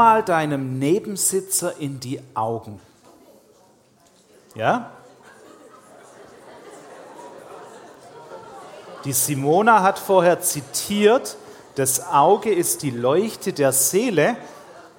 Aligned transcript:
mal 0.00 0.22
deinem 0.22 0.78
Nebensitzer 0.78 1.76
in 1.78 2.00
die 2.00 2.22
Augen. 2.32 2.80
Ja? 4.54 4.92
Die 9.04 9.12
Simona 9.12 9.82
hat 9.82 9.98
vorher 9.98 10.40
zitiert, 10.40 11.36
das 11.74 12.08
Auge 12.10 12.50
ist 12.50 12.82
die 12.82 12.88
Leuchte 12.88 13.52
der 13.52 13.72
Seele 13.72 14.38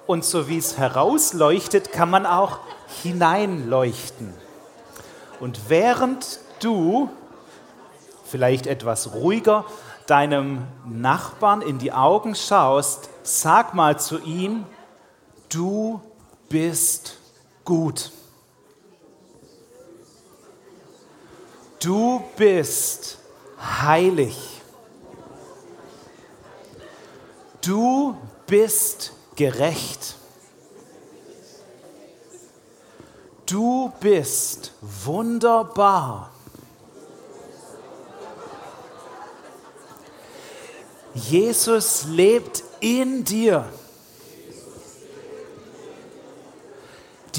und 0.06 0.24
so 0.24 0.48
wie 0.48 0.58
es 0.58 0.78
herausleuchtet, 0.78 1.90
kann 1.90 2.08
man 2.08 2.24
auch 2.24 2.60
hineinleuchten. 3.02 4.32
Und 5.40 5.68
während 5.68 6.38
du 6.60 7.10
vielleicht 8.24 8.68
etwas 8.68 9.14
ruhiger 9.14 9.64
deinem 10.06 10.68
Nachbarn 10.86 11.60
in 11.60 11.80
die 11.80 11.92
Augen 11.92 12.36
schaust, 12.36 13.08
sag 13.24 13.74
mal 13.74 13.98
zu 13.98 14.20
ihm, 14.20 14.64
du 15.52 16.00
bist 16.48 17.18
gut. 17.64 18.10
Du 21.78 22.22
bist 22.36 23.18
heilig. 23.60 24.62
Du 27.60 28.16
bist 28.46 29.12
gerecht. 29.36 30.16
Du 33.46 33.92
bist 34.00 34.72
wunderbar. 34.80 36.30
Jesus 41.14 42.04
lebt 42.04 42.64
in 42.80 43.24
dir. 43.24 43.68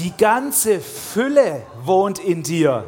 Die 0.04 0.14
ganze 0.14 0.80
Fülle 0.80 1.62
wohnt 1.82 2.18
in 2.18 2.42
dir. 2.42 2.86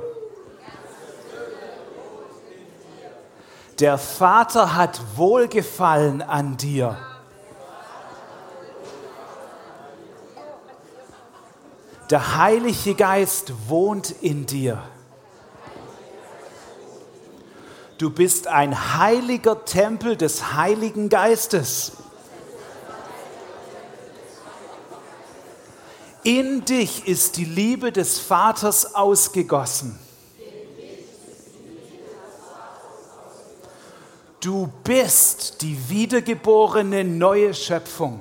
Der 3.78 3.96
Vater 3.96 4.74
hat 4.74 5.00
Wohlgefallen 5.16 6.20
an 6.20 6.58
dir. 6.58 6.98
Der 12.10 12.36
Heilige 12.36 12.94
Geist 12.94 13.54
wohnt 13.66 14.10
in 14.20 14.44
dir. 14.44 14.82
Du 17.96 18.10
bist 18.10 18.46
ein 18.46 18.98
heiliger 18.98 19.64
Tempel 19.64 20.18
des 20.18 20.52
Heiligen 20.52 21.08
Geistes. 21.08 21.92
In 26.26 26.64
dich 26.64 27.06
ist 27.06 27.36
die 27.36 27.44
Liebe 27.44 27.92
des 27.92 28.18
Vaters 28.18 28.96
ausgegossen. 28.96 29.96
Du 34.40 34.68
bist 34.82 35.62
die 35.62 35.88
wiedergeborene 35.88 37.04
neue 37.04 37.54
Schöpfung. 37.54 38.18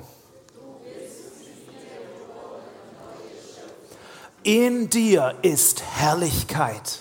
In 4.44 4.88
dir 4.88 5.34
ist 5.42 5.82
Herrlichkeit. 5.82 7.00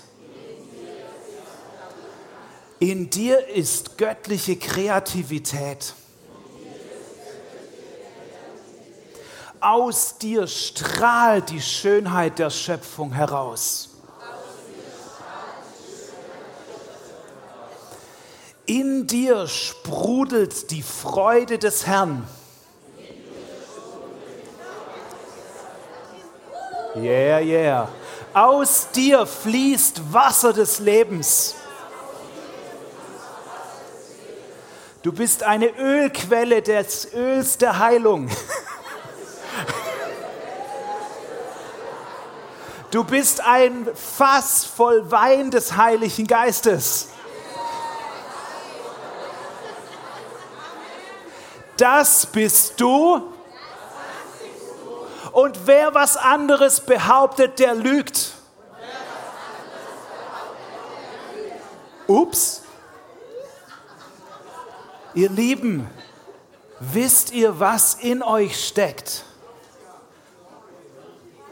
In 2.79 3.11
dir 3.11 3.47
ist 3.49 3.99
göttliche 3.99 4.55
Kreativität. 4.55 5.93
Aus 9.59 10.17
dir 10.17 10.47
strahlt 10.47 11.49
die 11.49 11.61
Schönheit 11.61 12.39
der 12.39 12.49
Schöpfung 12.49 13.11
heraus. 13.13 13.89
In 18.65 19.05
dir 19.05 19.47
sprudelt 19.47 20.71
die 20.71 20.81
Freude 20.81 21.59
des 21.59 21.85
Herrn. 21.85 22.27
Yeah, 26.95 27.39
yeah. 27.39 27.89
Aus 28.33 28.89
dir 28.91 29.25
fließt 29.25 30.13
Wasser 30.13 30.53
des 30.53 30.79
Lebens. 30.79 31.55
Du 35.03 35.11
bist 35.11 35.43
eine 35.43 35.67
Ölquelle 35.77 36.61
des 36.61 37.13
Öls 37.13 37.57
der 37.57 37.77
Heilung. 37.77 38.29
Du 42.91 43.03
bist 43.03 43.41
ein 43.41 43.87
Fass 43.95 44.65
voll 44.65 45.11
Wein 45.11 45.51
des 45.51 45.75
Heiligen 45.75 46.27
Geistes. 46.27 47.09
Das 51.77 52.25
bist 52.25 52.79
du. 52.79 53.33
Und 55.33 55.67
wer 55.67 55.93
was 55.93 56.15
anderes 56.15 56.79
behauptet, 56.79 57.59
der 57.59 57.75
lügt. 57.75 58.31
Ups. 62.07 62.61
Ihr 65.13 65.29
Lieben, 65.29 65.89
wisst 66.79 67.31
ihr, 67.31 67.59
was 67.59 67.95
in 67.95 68.21
euch 68.21 68.65
steckt? 68.65 69.25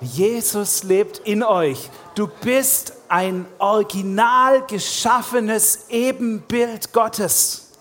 Jesus 0.03 0.83
lebt 0.83 1.19
in 1.19 1.43
euch. 1.43 1.89
Du 2.15 2.27
bist 2.27 2.93
ein 3.09 3.45
original 3.59 4.65
geschaffenes 4.67 5.87
Ebenbild 5.89 6.93
Gottes. 6.93 7.71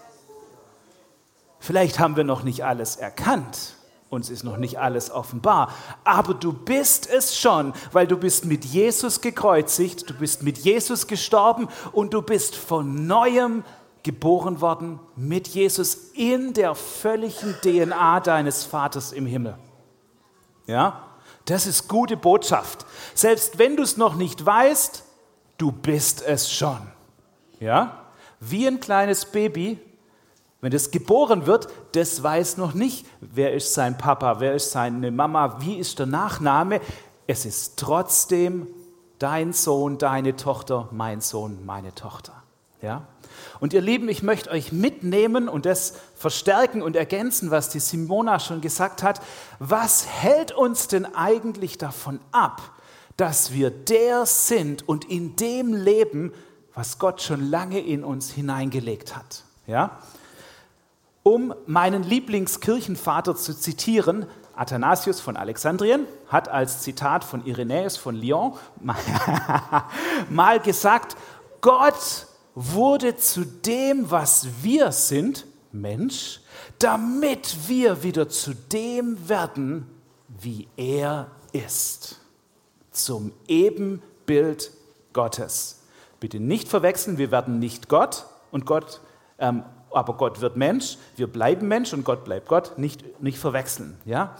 Vielleicht 1.59 1.99
haben 1.99 2.17
wir 2.17 2.25
noch 2.25 2.43
nicht 2.43 2.65
alles 2.65 2.97
erkannt, 2.97 3.77
uns 4.11 4.31
ist 4.31 4.43
noch 4.43 4.57
nicht 4.57 4.81
alles 4.81 5.13
offenbar, 5.13 5.73
aber 6.03 6.35
du 6.35 6.53
bist 6.53 7.09
es 7.09 7.39
schon, 7.39 7.73
weil 7.93 8.09
du 8.09 8.17
bist 8.17 8.45
mit 8.45 8.65
Jesus 8.65 9.21
gekreuzigt, 9.21 10.11
du 10.11 10.15
bist 10.15 10.43
mit 10.43 10.59
Jesus 10.59 11.07
gestorben 11.07 11.69
und 11.93 12.15
du 12.15 12.21
bist 12.21 12.57
von 12.57 13.07
neuem 13.07 13.63
geboren 14.03 14.61
worden 14.61 14.99
mit 15.15 15.47
Jesus 15.47 16.11
in 16.15 16.53
der 16.53 16.75
völligen 16.75 17.55
DNA 17.63 18.19
deines 18.19 18.65
Vaters 18.65 19.13
im 19.13 19.27
Himmel. 19.27 19.57
Ja, 20.67 21.12
das 21.47 21.67
ist 21.67 21.89
gute 21.89 22.17
Botschaft. 22.17 22.87
Selbst 23.15 23.59
wenn 23.59 23.77
du 23.77 23.83
es 23.83 23.97
noch 23.97 24.15
nicht 24.15 24.45
weißt, 24.45 25.05
du 25.59 25.73
bist 25.73 26.23
es 26.23 26.53
schon. 26.53 26.79
Ja, 27.61 28.07
wie 28.41 28.67
ein 28.67 28.81
kleines 28.81 29.27
Baby, 29.27 29.79
wenn 30.61 30.73
es 30.73 30.91
geboren 30.91 31.47
wird, 31.47 31.69
das 31.93 32.23
weiß 32.23 32.57
noch 32.57 32.75
nicht, 32.75 33.07
wer 33.21 33.53
ist 33.53 33.75
sein 33.75 33.99
Papa, 33.99 34.41
wer 34.41 34.55
ist 34.55 34.73
seine 34.73 35.11
Mama, 35.11 35.61
wie 35.61 35.77
ist 35.77 35.99
der 35.99 36.07
Nachname. 36.07 36.81
Es 37.27 37.47
ist 37.47 37.79
trotzdem 37.79 38.67
dein 39.19 39.53
Sohn, 39.53 39.99
deine 39.99 40.35
Tochter, 40.37 40.89
mein 40.91 41.21
Sohn, 41.21 41.65
meine 41.65 41.95
Tochter. 41.95 42.43
Ja? 42.81 43.07
Und 43.61 43.73
ihr 43.73 43.81
Lieben, 43.81 44.09
ich 44.09 44.23
möchte 44.23 44.51
euch 44.51 44.73
mitnehmen 44.73 45.49
und 45.49 45.67
das 45.67 45.95
verstärken 46.15 46.83
und 46.83 46.97
ergänzen, 46.97 47.51
was 47.51 47.69
die 47.69 47.81
Simona 47.81 48.39
schon 48.41 48.61
gesagt 48.61 49.03
hat. 49.03 49.21
Was 49.59 50.07
hält 50.07 50.53
uns 50.53 50.89
denn 50.89 51.07
eigentlich 51.15 51.79
davon 51.79 52.21
ab, 52.33 52.63
dass 53.17 53.53
wir 53.53 53.71
der 53.71 54.27
sind 54.27 54.89
und 54.89 55.05
in 55.05 55.37
dem 55.37 55.75
leben, 55.75 56.33
was 56.75 56.99
Gott 56.99 57.23
schon 57.23 57.51
lange 57.51 57.81
in 57.81 58.05
uns 58.05 58.31
hineingelegt 58.31 59.17
hat? 59.17 59.45
Ja? 59.67 59.99
Um 61.23 61.55
meinen 61.67 62.03
Lieblingskirchenvater 62.03 63.37
zu 63.37 63.55
zitieren, 63.55 64.27
Athanasius 64.55 65.21
von 65.21 65.37
Alexandrien 65.37 66.07
hat 66.29 66.49
als 66.49 66.83
Zitat 66.83 67.25
von 67.25 67.45
Irenäus 67.47 67.97
von 67.97 68.15
Lyon 68.15 68.55
mal 70.29 70.61
gesagt, 70.61 71.17
Gott 71.61 72.27
wurde 72.55 73.17
zu 73.17 73.45
dem, 73.45 74.11
was 74.11 74.47
wir 74.63 74.93
sind, 74.93 75.47
Mensch, 75.73 76.41
damit 76.79 77.69
wir 77.69 78.03
wieder 78.03 78.29
zu 78.29 78.55
dem 78.55 79.29
werden, 79.29 79.87
wie 80.29 80.69
er 80.77 81.31
ist. 81.53 82.21
Zum 82.91 83.33
Ebenbild 83.49 84.71
Gottes. 85.13 85.81
Bitte 86.21 86.41
nicht 86.41 86.69
verwechseln, 86.69 87.19
wir 87.19 87.31
werden 87.31 87.59
nicht 87.59 87.89
Gott 87.89 88.27
und 88.51 88.67
Gott, 88.67 89.01
ähm, 89.39 89.65
aber 89.91 90.15
Gott 90.15 90.41
wird 90.41 90.57
Mensch, 90.57 90.99
wir 91.17 91.27
bleiben 91.27 91.69
Mensch 91.69 91.93
und 91.93 92.05
Gott 92.05 92.25
bleibt 92.25 92.49
Gott, 92.49 92.79
nicht, 92.79 93.23
nicht 93.23 93.39
verwechseln. 93.39 93.97
Ja? 94.05 94.37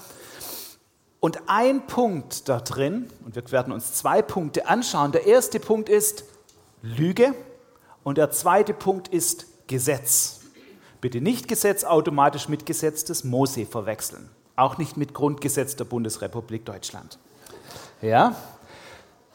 Und 1.21 1.39
ein 1.47 1.87
Punkt 1.87 2.49
da 2.49 2.61
drin, 2.61 3.11
und 3.25 3.37
wir 3.37 3.51
werden 3.53 3.73
uns 3.73 3.95
zwei 3.95 4.23
Punkte 4.23 4.67
anschauen. 4.67 5.13
Der 5.13 5.27
erste 5.27 5.61
Punkt 5.61 5.89
ist 5.89 6.25
Lüge 6.83 7.35
und 8.05 8.19
der 8.19 8.31
zweite 8.31 8.75
Punkt 8.75 9.09
ist 9.09 9.47
Gesetz. 9.67 10.41
Bitte 11.01 11.21
nicht 11.21 11.49
Gesetz 11.49 11.85
automatisch 11.85 12.49
mit 12.49 12.67
Gesetz 12.67 13.05
des 13.05 13.25
Mose 13.25 13.67
verwechseln. 13.67 14.29
auch 14.57 14.79
nicht 14.79 14.97
mit 14.97 15.15
Grundgesetz 15.15 15.77
der 15.77 15.85
Bundesrepublik 15.85 16.65
Deutschland. 16.65 17.19
Ja? 18.01 18.37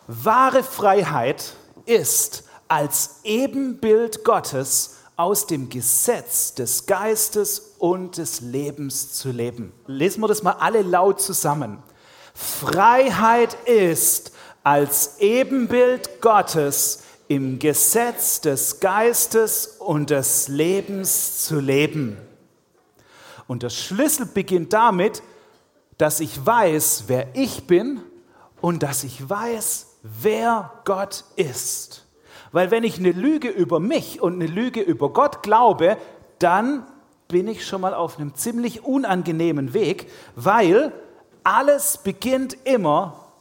Wahre 0.08 0.64
Freiheit 0.64 1.54
ist 1.86 2.44
als 2.68 3.22
Ebenbild 3.24 4.24
Gottes 4.24 4.98
aus 5.16 5.48
dem 5.48 5.70
Gesetz 5.70 6.54
des 6.54 6.86
Geistes 6.86 7.74
und 7.80 8.18
des 8.18 8.42
Lebens 8.42 9.14
zu 9.14 9.32
leben. 9.32 9.74
Lesen 9.88 10.22
wir 10.22 10.28
das 10.28 10.44
mal 10.44 10.58
alle 10.60 10.84
laut 10.84 11.20
zusammen. 11.20 11.80
Freiheit 12.36 13.56
ist 13.66 14.32
als 14.64 15.18
Ebenbild 15.20 16.22
Gottes 16.22 17.04
im 17.28 17.60
Gesetz 17.60 18.42
des 18.42 18.80
Geistes 18.80 19.68
und 19.80 20.10
des 20.10 20.48
Lebens 20.48 21.46
zu 21.46 21.60
leben. 21.60 22.18
Und 23.48 23.64
der 23.64 23.70
Schlüssel 23.70 24.26
beginnt 24.26 24.74
damit, 24.74 25.22
dass 25.98 26.20
ich 26.20 26.46
weiß, 26.46 27.06
wer 27.08 27.36
ich 27.36 27.66
bin 27.66 28.02
und 28.62 28.84
dass 28.84 29.04
ich 29.04 29.30
weiß, 29.30 29.88
wer 30.04 30.72
Gott 30.86 31.24
ist. 31.36 32.06
Weil 32.52 32.72
wenn 32.72 32.84
ich 32.84 32.98
eine 32.98 33.12
Lüge 33.12 33.50
über 33.50 33.80
mich 33.80 34.22
und 34.22 34.36
eine 34.36 34.48
Lüge 34.48 34.82
über 34.82 35.12
Gott 35.12 35.44
glaube, 35.44 35.98
dann 36.40 36.86
bin 37.28 37.48
ich 37.48 37.66
schon 37.66 37.82
mal 37.82 37.94
auf 37.94 38.20
einem 38.20 38.36
ziemlich 38.36 38.86
unangenehmen 38.86 39.74
Weg, 39.74 40.10
weil 40.36 40.94
alles 41.44 41.98
beginnt 41.98 42.58
immer 42.66 43.32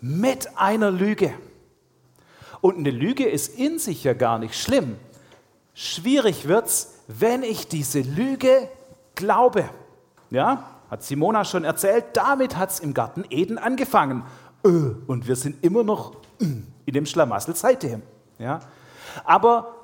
mit 0.00 0.58
einer 0.58 0.90
Lüge. 0.90 1.32
Und 2.60 2.76
eine 2.76 2.90
Lüge 2.90 3.26
ist 3.26 3.58
in 3.58 3.78
sich 3.78 4.04
ja 4.04 4.12
gar 4.12 4.38
nicht 4.38 4.54
schlimm. 4.54 4.96
Schwierig 5.74 6.46
wird's, 6.46 6.94
wenn 7.08 7.42
ich 7.42 7.68
diese 7.68 8.00
Lüge 8.00 8.68
glaube. 9.14 9.68
Ja, 10.30 10.80
hat 10.90 11.02
Simona 11.02 11.44
schon 11.44 11.64
erzählt, 11.64 12.04
damit 12.14 12.56
hat 12.56 12.70
es 12.70 12.80
im 12.80 12.94
Garten 12.94 13.24
Eden 13.30 13.58
angefangen. 13.58 14.24
Und 14.62 15.26
wir 15.26 15.36
sind 15.36 15.64
immer 15.64 15.84
noch 15.84 16.16
in 16.38 16.66
dem 16.86 17.06
Schlamassel 17.06 17.54
seitdem. 17.56 18.02
Ja? 18.38 18.60
Aber 19.24 19.74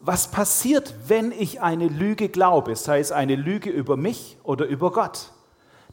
was 0.00 0.30
passiert, 0.30 0.94
wenn 1.06 1.32
ich 1.32 1.60
eine 1.60 1.88
Lüge 1.88 2.28
glaube, 2.28 2.76
sei 2.76 3.00
es 3.00 3.12
eine 3.12 3.36
Lüge 3.36 3.70
über 3.70 3.96
mich 3.96 4.36
oder 4.42 4.66
über 4.66 4.92
Gott? 4.92 5.32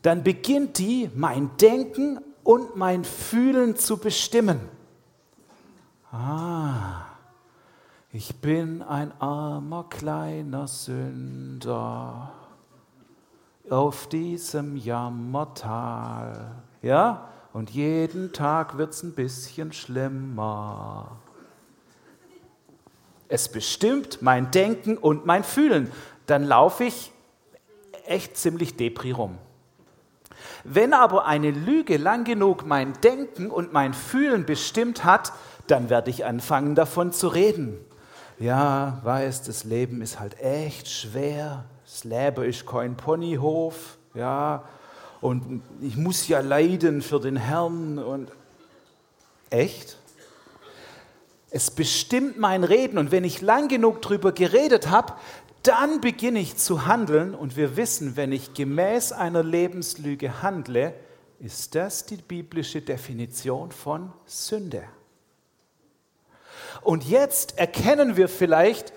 Dann 0.02 0.24
beginnt 0.24 0.78
die, 0.78 1.10
mein 1.16 1.52
Denken 1.62 2.20
und 2.44 2.76
mein 2.76 3.04
Fühlen 3.04 3.76
zu 3.76 3.98
bestimmen. 3.98 4.60
Ah, 6.12 7.06
ich 8.12 8.42
bin 8.42 8.82
ein 8.82 9.12
armer 9.22 9.86
kleiner 9.90 10.68
Sünder 10.68 12.32
auf 13.70 14.08
diesem 14.08 14.76
Jammertal. 14.76 16.56
Ja? 16.82 17.30
Und 17.54 17.70
jeden 17.70 18.34
Tag 18.34 18.78
wird 18.80 18.94
es 18.94 19.04
ein 19.04 19.14
bisschen 19.14 19.72
schlimmer. 19.72 21.18
Es 23.28 23.48
bestimmt 23.50 24.24
mein 24.24 24.50
Denken 24.50 24.98
und 24.98 25.28
mein 25.28 25.44
Fühlen. 25.44 25.92
Dann 26.26 26.44
laufe 26.44 26.86
ich 26.86 27.12
echt 28.06 28.36
ziemlich 28.36 28.76
depri 28.76 29.12
rum. 29.12 29.38
Wenn 30.64 30.94
aber 30.94 31.26
eine 31.26 31.52
Lüge 31.52 31.98
lang 31.98 32.24
genug 32.24 32.66
mein 32.66 32.94
Denken 33.02 33.52
und 33.52 33.74
mein 33.74 33.94
Fühlen 33.94 34.46
bestimmt 34.46 35.04
hat, 35.04 35.32
dann 35.72 35.90
werde 35.90 36.10
ich 36.10 36.26
anfangen 36.26 36.76
davon 36.76 37.12
zu 37.12 37.28
reden. 37.28 37.78
Ja, 38.40 39.00
weiß, 39.04 39.44
das 39.44 39.64
Leben 39.64 40.02
ist 40.02 40.20
halt 40.20 40.40
echt 40.40 40.90
schwer. 40.90 41.66
Das 41.84 42.04
Leben 42.04 42.44
ist 42.46 42.66
kein 42.66 42.96
Ponyhof. 42.96 43.98
Ja, 44.14 44.64
und 45.22 45.62
ich 45.82 45.98
muss 45.98 46.28
ja 46.28 46.40
leiden 46.40 47.02
für 47.02 47.20
den 47.20 47.36
Herrn 47.36 48.00
und 48.00 48.32
echt? 49.50 49.98
Es 51.52 51.72
bestimmt 51.72 52.38
mein 52.38 52.64
Reden 52.64 52.98
und 52.98 53.12
wenn 53.12 53.24
ich 53.24 53.42
lang 53.42 53.68
genug 53.68 54.02
drüber 54.02 54.32
geredet 54.32 54.90
habe, 54.90 55.14
dann 55.64 56.00
beginne 56.00 56.40
ich 56.40 56.56
zu 56.58 56.86
handeln 56.86 57.36
und 57.36 57.58
wir 57.58 57.76
wissen, 57.76 58.16
wenn 58.16 58.32
ich 58.32 58.54
gemäß 58.54 59.12
einer 59.12 59.44
Lebenslüge 59.44 60.42
handle, 60.42 60.94
ist 61.40 61.76
das 61.76 62.06
die 62.06 62.18
biblische 62.18 62.82
Definition 62.82 63.72
von 63.72 64.14
Sünde. 64.26 64.84
Und 66.82 67.04
jetzt 67.04 67.58
erkennen 67.58 68.18
wir 68.18 68.30
vielleicht, 68.30 68.94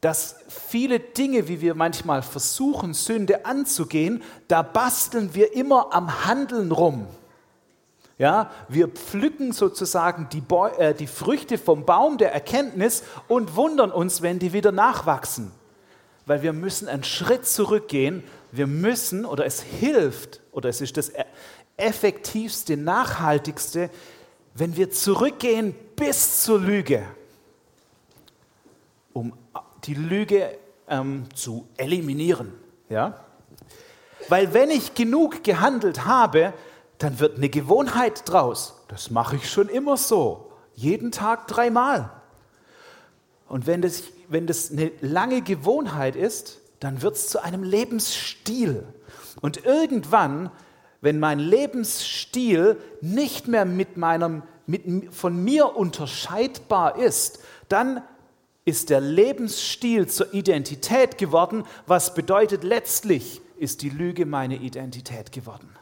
dass 0.00 0.36
viele 0.48 1.00
Dinge, 1.00 1.48
wie 1.48 1.60
wir 1.60 1.74
manchmal 1.74 2.22
versuchen, 2.22 2.94
Sünde 2.94 3.44
anzugehen, 3.44 4.22
da 4.46 4.62
basteln 4.62 5.34
wir 5.34 5.54
immer 5.54 5.92
am 5.92 6.24
Handeln 6.24 6.70
rum. 6.70 7.06
Ja, 8.16 8.50
wir 8.68 8.88
pflücken 8.88 9.52
sozusagen 9.52 10.28
die, 10.32 10.42
äh, 10.78 10.92
die 10.92 11.06
Früchte 11.06 11.56
vom 11.56 11.84
Baum 11.84 12.18
der 12.18 12.32
Erkenntnis 12.32 13.04
und 13.28 13.54
wundern 13.54 13.92
uns, 13.92 14.22
wenn 14.22 14.40
die 14.40 14.52
wieder 14.52 14.72
nachwachsen. 14.72 15.52
Weil 16.26 16.42
wir 16.42 16.52
müssen 16.52 16.88
einen 16.88 17.04
Schritt 17.04 17.46
zurückgehen. 17.46 18.24
Wir 18.50 18.66
müssen, 18.66 19.24
oder 19.24 19.46
es 19.46 19.62
hilft, 19.62 20.40
oder 20.50 20.68
es 20.68 20.80
ist 20.80 20.96
das 20.96 21.10
e-, 21.10 21.24
effektivste, 21.76 22.76
nachhaltigste, 22.76 23.88
wenn 24.58 24.76
wir 24.76 24.90
zurückgehen 24.90 25.74
bis 25.94 26.42
zur 26.42 26.60
Lüge, 26.60 27.06
um 29.12 29.32
die 29.84 29.94
Lüge 29.94 30.58
ähm, 30.88 31.26
zu 31.34 31.68
eliminieren. 31.76 32.52
Ja? 32.88 33.24
Weil 34.28 34.52
wenn 34.52 34.70
ich 34.70 34.94
genug 34.94 35.44
gehandelt 35.44 36.04
habe, 36.04 36.52
dann 36.98 37.20
wird 37.20 37.36
eine 37.36 37.48
Gewohnheit 37.48 38.28
draus. 38.28 38.74
Das 38.88 39.10
mache 39.10 39.36
ich 39.36 39.48
schon 39.48 39.68
immer 39.68 39.96
so. 39.96 40.50
Jeden 40.74 41.12
Tag 41.12 41.46
dreimal. 41.46 42.10
Und 43.48 43.66
wenn 43.66 43.80
das, 43.80 44.02
wenn 44.28 44.46
das 44.46 44.70
eine 44.70 44.90
lange 45.00 45.42
Gewohnheit 45.42 46.16
ist, 46.16 46.58
dann 46.80 47.02
wird 47.02 47.14
es 47.14 47.28
zu 47.28 47.42
einem 47.42 47.62
Lebensstil. 47.62 48.84
Und 49.40 49.64
irgendwann, 49.64 50.50
wenn 51.00 51.18
mein 51.20 51.38
Lebensstil 51.38 52.76
nicht 53.00 53.48
mehr 53.48 53.64
mit 53.64 53.96
meinem, 53.96 54.42
mit, 54.66 55.14
von 55.14 55.42
mir 55.44 55.76
unterscheidbar 55.76 56.96
ist, 56.96 57.40
dann 57.68 58.02
ist 58.64 58.90
der 58.90 59.00
Lebensstil 59.00 60.08
zur 60.08 60.34
Identität 60.34 61.16
geworden, 61.18 61.64
was 61.86 62.14
bedeutet 62.14 62.64
letztlich 62.64 63.40
ist 63.56 63.82
die 63.82 63.90
Lüge 63.90 64.26
meine 64.26 64.56
Identität 64.56 65.32
geworden. 65.32 65.74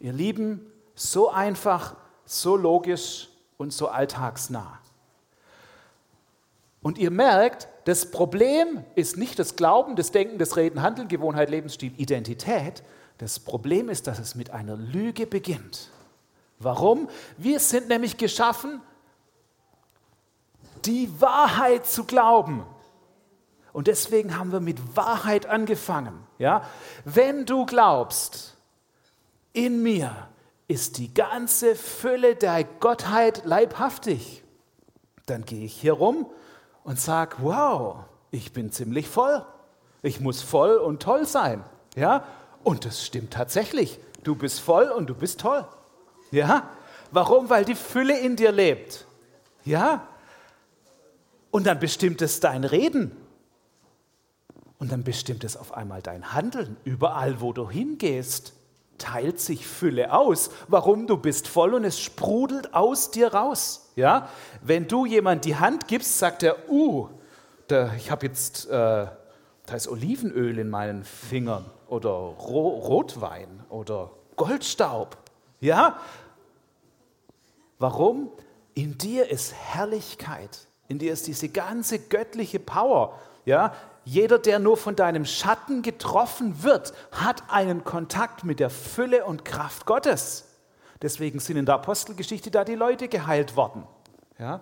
Ihr 0.00 0.12
Lieben, 0.12 0.66
so 0.94 1.30
einfach, 1.30 1.96
so 2.24 2.56
logisch 2.56 3.28
und 3.56 3.72
so 3.72 3.88
alltagsnah. 3.88 4.80
Und 6.82 6.98
ihr 6.98 7.10
merkt, 7.10 7.68
das 7.84 8.10
Problem 8.10 8.84
ist 8.96 9.16
nicht 9.16 9.38
das 9.38 9.54
Glauben, 9.54 9.94
das 9.94 10.10
Denken, 10.10 10.38
das 10.38 10.56
Reden, 10.56 10.82
Handeln, 10.82 11.08
Gewohnheit, 11.08 11.50
Lebensstil, 11.50 11.92
Identität. 11.96 12.82
Das 13.22 13.38
Problem 13.38 13.88
ist, 13.88 14.08
dass 14.08 14.18
es 14.18 14.34
mit 14.34 14.50
einer 14.50 14.76
Lüge 14.76 15.28
beginnt. 15.28 15.90
Warum? 16.58 17.08
Wir 17.36 17.60
sind 17.60 17.86
nämlich 17.86 18.16
geschaffen, 18.16 18.80
die 20.84 21.08
Wahrheit 21.20 21.86
zu 21.86 22.02
glauben. 22.02 22.66
Und 23.72 23.86
deswegen 23.86 24.36
haben 24.36 24.50
wir 24.50 24.58
mit 24.58 24.96
Wahrheit 24.96 25.46
angefangen. 25.46 26.26
Ja? 26.38 26.68
Wenn 27.04 27.46
du 27.46 27.64
glaubst, 27.64 28.56
in 29.52 29.84
mir 29.84 30.26
ist 30.66 30.98
die 30.98 31.14
ganze 31.14 31.76
Fülle 31.76 32.34
der 32.34 32.64
Gottheit 32.64 33.44
leibhaftig. 33.44 34.42
Dann 35.26 35.44
gehe 35.44 35.64
ich 35.64 35.74
hier 35.74 35.92
rum 35.92 36.26
und 36.82 36.98
sage, 36.98 37.36
wow, 37.38 37.98
ich 38.32 38.52
bin 38.52 38.72
ziemlich 38.72 39.08
voll. 39.08 39.46
Ich 40.02 40.18
muss 40.18 40.42
voll 40.42 40.74
und 40.78 41.00
toll 41.00 41.24
sein. 41.24 41.62
Ja? 41.94 42.24
Und 42.64 42.84
das 42.84 43.04
stimmt 43.04 43.32
tatsächlich. 43.32 43.98
Du 44.22 44.34
bist 44.34 44.60
voll 44.60 44.88
und 44.88 45.08
du 45.08 45.14
bist 45.14 45.40
toll. 45.40 45.66
Ja? 46.30 46.70
Warum? 47.10 47.50
Weil 47.50 47.64
die 47.64 47.74
Fülle 47.74 48.18
in 48.18 48.36
dir 48.36 48.52
lebt. 48.52 49.06
Ja? 49.64 50.06
Und 51.50 51.66
dann 51.66 51.78
bestimmt 51.78 52.22
es 52.22 52.40
dein 52.40 52.64
Reden. 52.64 53.16
Und 54.78 54.90
dann 54.90 55.04
bestimmt 55.04 55.44
es 55.44 55.56
auf 55.56 55.74
einmal 55.74 56.02
dein 56.02 56.32
Handeln, 56.32 56.76
überall, 56.84 57.40
wo 57.40 57.52
du 57.52 57.70
hingehst 57.70 58.54
teilt 59.02 59.40
sich 59.40 59.66
Fülle 59.66 60.12
aus. 60.12 60.50
Warum? 60.68 61.06
Du 61.06 61.16
bist 61.16 61.48
voll 61.48 61.74
und 61.74 61.84
es 61.84 61.98
sprudelt 61.98 62.72
aus 62.72 63.10
dir 63.10 63.34
raus. 63.34 63.90
Ja? 63.96 64.28
Wenn 64.62 64.86
du 64.86 65.06
jemand 65.06 65.44
die 65.44 65.56
Hand 65.56 65.88
gibst, 65.88 66.18
sagt 66.18 66.42
er, 66.44 66.70
uh, 66.70 67.08
da, 67.66 67.92
ich 67.94 68.10
habe 68.10 68.26
jetzt, 68.26 68.68
äh, 68.70 69.06
da 69.66 69.74
ist 69.74 69.88
Olivenöl 69.88 70.58
in 70.58 70.70
meinen 70.70 71.04
Fingern 71.04 71.64
oder 71.88 72.10
Ro 72.10 72.68
Rotwein 72.68 73.64
oder 73.68 74.10
Goldstaub. 74.36 75.16
Ja? 75.60 75.98
Warum? 77.78 78.30
In 78.74 78.98
dir 78.98 79.30
ist 79.30 79.54
Herrlichkeit. 79.54 80.66
In 80.88 80.98
dir 80.98 81.12
ist 81.12 81.26
diese 81.26 81.48
ganze 81.48 81.98
göttliche 81.98 82.58
Power. 82.58 83.18
Ja? 83.44 83.72
jeder, 84.04 84.38
der 84.38 84.58
nur 84.58 84.76
von 84.76 84.96
deinem 84.96 85.24
Schatten 85.24 85.82
getroffen 85.82 86.62
wird, 86.62 86.92
hat 87.12 87.44
einen 87.48 87.84
Kontakt 87.84 88.44
mit 88.44 88.60
der 88.60 88.70
Fülle 88.70 89.24
und 89.24 89.44
Kraft 89.44 89.86
Gottes. 89.86 90.48
Deswegen 91.00 91.38
sind 91.40 91.56
in 91.56 91.66
der 91.66 91.76
Apostelgeschichte 91.76 92.50
da 92.50 92.64
die 92.64 92.74
Leute 92.74 93.08
geheilt 93.08 93.56
worden. 93.56 93.84
Ja? 94.38 94.60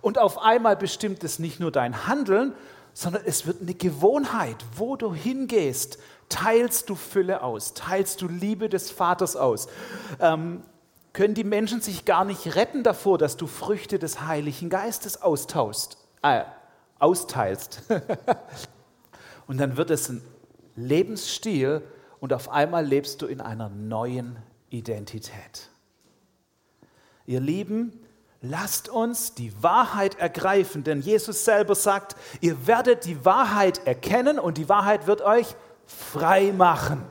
Und 0.00 0.18
auf 0.18 0.38
einmal 0.38 0.76
bestimmt 0.76 1.24
es 1.24 1.38
nicht 1.38 1.58
nur 1.58 1.72
dein 1.72 2.06
Handeln, 2.06 2.54
sondern 2.96 3.24
es 3.26 3.46
wird 3.46 3.60
eine 3.60 3.74
Gewohnheit. 3.74 4.56
Wo 4.74 4.96
du 4.96 5.12
hingehst, 5.12 5.98
teilst 6.30 6.88
du 6.88 6.94
Fülle 6.94 7.42
aus, 7.42 7.74
teilst 7.74 8.22
du 8.22 8.26
Liebe 8.26 8.70
des 8.70 8.90
Vaters 8.90 9.36
aus. 9.36 9.68
Ähm, 10.18 10.62
können 11.12 11.34
die 11.34 11.44
Menschen 11.44 11.82
sich 11.82 12.06
gar 12.06 12.24
nicht 12.24 12.56
retten 12.56 12.82
davor, 12.82 13.18
dass 13.18 13.36
du 13.36 13.46
Früchte 13.46 13.98
des 13.98 14.22
Heiligen 14.22 14.70
Geistes 14.70 15.20
austaust, 15.20 15.98
äh, 16.22 16.44
austeilst. 16.98 17.82
und 19.46 19.58
dann 19.58 19.76
wird 19.76 19.90
es 19.90 20.08
ein 20.08 20.22
Lebensstil 20.74 21.82
und 22.20 22.32
auf 22.32 22.48
einmal 22.48 22.86
lebst 22.86 23.20
du 23.20 23.26
in 23.26 23.42
einer 23.42 23.68
neuen 23.68 24.38
Identität. 24.70 25.68
Ihr 27.26 27.40
Lieben, 27.40 27.92
lasst 28.48 28.88
uns 28.88 29.34
die 29.34 29.62
Wahrheit 29.62 30.18
ergreifen, 30.18 30.84
denn 30.84 31.00
Jesus 31.00 31.44
selber 31.44 31.74
sagt, 31.74 32.16
ihr 32.40 32.66
werdet 32.66 33.04
die 33.04 33.24
Wahrheit 33.24 33.86
erkennen 33.86 34.38
und 34.38 34.58
die 34.58 34.68
Wahrheit 34.68 35.06
wird 35.06 35.22
euch 35.22 35.54
frei 35.86 36.52
machen. 36.52 37.04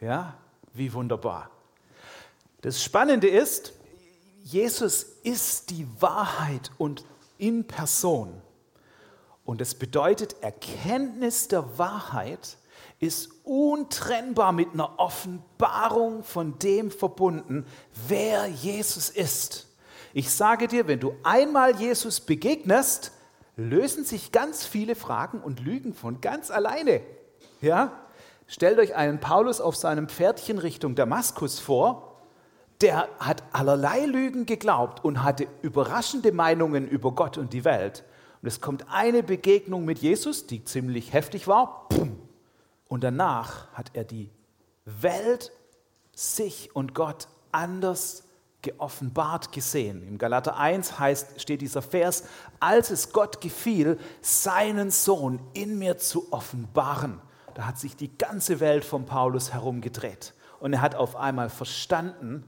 Ja, 0.00 0.34
wie 0.72 0.92
wunderbar. 0.92 1.50
Das 2.60 2.82
Spannende 2.82 3.28
ist, 3.28 3.72
Jesus 4.42 5.02
ist 5.22 5.70
die 5.70 5.86
Wahrheit 6.00 6.70
und 6.78 7.04
in 7.36 7.66
Person. 7.66 8.40
Und 9.44 9.60
das 9.60 9.74
bedeutet, 9.74 10.36
Erkenntnis 10.42 11.48
der 11.48 11.78
Wahrheit 11.78 12.58
ist 13.00 13.30
untrennbar 13.44 14.52
mit 14.52 14.72
einer 14.72 14.98
Offenbarung 14.98 16.24
von 16.24 16.58
dem 16.58 16.90
verbunden, 16.90 17.64
wer 18.08 18.46
Jesus 18.46 19.08
ist. 19.08 19.67
Ich 20.18 20.32
sage 20.32 20.66
dir, 20.66 20.88
wenn 20.88 20.98
du 20.98 21.14
einmal 21.22 21.76
Jesus 21.76 22.18
begegnest, 22.18 23.12
lösen 23.54 24.04
sich 24.04 24.32
ganz 24.32 24.66
viele 24.66 24.96
Fragen 24.96 25.40
und 25.40 25.60
Lügen 25.60 25.94
von 25.94 26.20
ganz 26.20 26.50
alleine. 26.50 27.02
Ja? 27.60 27.92
Stellt 28.48 28.80
euch 28.80 28.96
einen 28.96 29.20
Paulus 29.20 29.60
auf 29.60 29.76
seinem 29.76 30.08
Pferdchen 30.08 30.58
Richtung 30.58 30.96
Damaskus 30.96 31.60
vor. 31.60 32.20
Der 32.80 33.08
hat 33.20 33.44
allerlei 33.52 34.06
Lügen 34.06 34.44
geglaubt 34.44 35.04
und 35.04 35.22
hatte 35.22 35.46
überraschende 35.62 36.32
Meinungen 36.32 36.88
über 36.88 37.12
Gott 37.12 37.38
und 37.38 37.52
die 37.52 37.64
Welt. 37.64 38.02
Und 38.42 38.48
es 38.48 38.60
kommt 38.60 38.86
eine 38.90 39.22
Begegnung 39.22 39.84
mit 39.84 40.00
Jesus, 40.00 40.48
die 40.48 40.64
ziemlich 40.64 41.12
heftig 41.12 41.46
war. 41.46 41.88
Und 42.88 43.04
danach 43.04 43.70
hat 43.72 43.92
er 43.92 44.02
die 44.02 44.30
Welt, 44.84 45.52
sich 46.12 46.74
und 46.74 46.92
Gott 46.92 47.28
anders 47.52 48.24
geoffenbart 48.62 49.52
gesehen. 49.52 50.02
Im 50.06 50.18
Galater 50.18 50.56
1 50.56 50.98
heißt, 50.98 51.40
steht 51.40 51.60
dieser 51.60 51.82
Vers, 51.82 52.24
als 52.60 52.90
es 52.90 53.12
Gott 53.12 53.40
gefiel, 53.40 53.98
seinen 54.20 54.90
Sohn 54.90 55.40
in 55.54 55.78
mir 55.78 55.98
zu 55.98 56.32
offenbaren. 56.32 57.20
Da 57.54 57.66
hat 57.66 57.78
sich 57.78 57.96
die 57.96 58.16
ganze 58.16 58.60
Welt 58.60 58.84
von 58.84 59.04
Paulus 59.06 59.52
herumgedreht. 59.52 60.34
Und 60.60 60.72
er 60.72 60.80
hat 60.80 60.94
auf 60.94 61.16
einmal 61.16 61.50
verstanden 61.50 62.44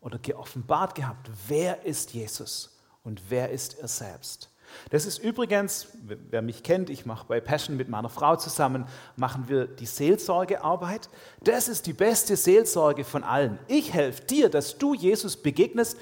oder 0.00 0.18
geoffenbart 0.18 0.94
gehabt, 0.94 1.30
wer 1.48 1.84
ist 1.84 2.12
Jesus 2.12 2.78
und 3.02 3.22
wer 3.30 3.50
ist 3.50 3.78
er 3.78 3.88
selbst. 3.88 4.50
Das 4.90 5.06
ist 5.06 5.18
übrigens, 5.18 5.88
wer 6.02 6.42
mich 6.42 6.62
kennt, 6.62 6.90
ich 6.90 7.06
mache 7.06 7.26
bei 7.26 7.40
Passion 7.40 7.76
mit 7.76 7.88
meiner 7.88 8.08
Frau 8.08 8.36
zusammen, 8.36 8.86
machen 9.16 9.48
wir 9.48 9.66
die 9.66 9.86
Seelsorgearbeit. 9.86 11.08
Das 11.42 11.68
ist 11.68 11.86
die 11.86 11.92
beste 11.92 12.36
Seelsorge 12.36 13.04
von 13.04 13.24
allen. 13.24 13.58
Ich 13.68 13.92
helfe 13.92 14.24
dir, 14.24 14.48
dass 14.48 14.78
du 14.78 14.94
Jesus 14.94 15.36
begegnest 15.36 15.98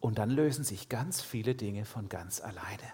und 0.00 0.18
dann 0.18 0.30
lösen 0.30 0.64
sich 0.64 0.88
ganz 0.88 1.20
viele 1.20 1.54
Dinge 1.54 1.84
von 1.84 2.08
ganz 2.08 2.40
alleine. 2.40 2.92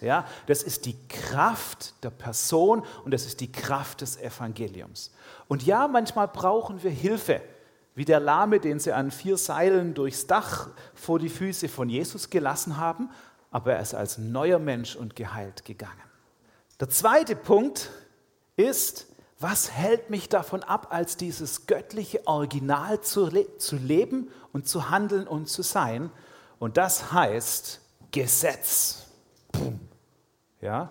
Ja, 0.00 0.26
das 0.46 0.62
ist 0.62 0.84
die 0.84 0.96
Kraft 1.08 1.94
der 2.04 2.10
Person 2.10 2.82
und 3.04 3.12
das 3.12 3.24
ist 3.24 3.40
die 3.40 3.50
Kraft 3.50 4.02
des 4.02 4.18
Evangeliums. 4.18 5.10
Und 5.48 5.64
ja, 5.64 5.88
manchmal 5.88 6.28
brauchen 6.28 6.82
wir 6.82 6.90
Hilfe, 6.90 7.40
wie 7.94 8.04
der 8.04 8.20
Lahme, 8.20 8.60
den 8.60 8.78
sie 8.78 8.92
an 8.92 9.10
vier 9.10 9.38
Seilen 9.38 9.94
durchs 9.94 10.26
Dach 10.26 10.68
vor 10.94 11.18
die 11.18 11.30
Füße 11.30 11.68
von 11.68 11.88
Jesus 11.88 12.28
gelassen 12.28 12.76
haben 12.76 13.08
aber 13.56 13.72
er 13.72 13.80
ist 13.80 13.94
als 13.94 14.18
neuer 14.18 14.58
Mensch 14.58 14.96
und 14.96 15.16
geheilt 15.16 15.64
gegangen. 15.64 16.02
Der 16.78 16.90
zweite 16.90 17.34
Punkt 17.34 17.90
ist, 18.56 19.06
was 19.38 19.70
hält 19.70 20.10
mich 20.10 20.28
davon 20.28 20.62
ab, 20.62 20.88
als 20.90 21.16
dieses 21.16 21.64
göttliche 21.64 22.26
Original 22.26 23.00
zu, 23.00 23.30
le 23.30 23.56
zu 23.56 23.76
leben 23.76 24.30
und 24.52 24.68
zu 24.68 24.90
handeln 24.90 25.26
und 25.26 25.48
zu 25.48 25.62
sein? 25.62 26.10
Und 26.58 26.76
das 26.76 27.12
heißt 27.12 27.80
Gesetz. 28.10 29.06
Ja? 30.60 30.90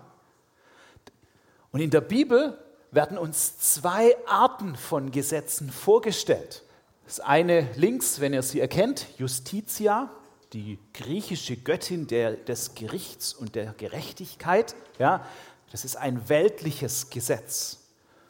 Und 1.71 1.81
in 1.81 1.91
der 1.91 2.01
Bibel 2.01 2.57
werden 2.89 3.19
uns 3.19 3.59
zwei 3.59 4.17
Arten 4.25 4.75
von 4.75 5.11
Gesetzen 5.11 5.69
vorgestellt. 5.69 6.63
Das 7.05 7.19
eine 7.19 7.69
links, 7.75 8.19
wenn 8.21 8.33
ihr 8.33 8.41
sie 8.41 8.59
erkennt, 8.59 9.05
Justitia, 9.19 10.09
die 10.55 10.79
griechische 10.93 11.57
Göttin 11.57 12.07
der, 12.07 12.31
des 12.31 12.75
Gerichts 12.75 13.33
und 13.33 13.55
der 13.55 13.73
Gerechtigkeit. 13.73 14.73
Ja, 14.99 15.27
das 15.69 15.83
ist 15.83 15.97
ein 15.97 16.29
weltliches 16.29 17.09
Gesetz. 17.09 17.79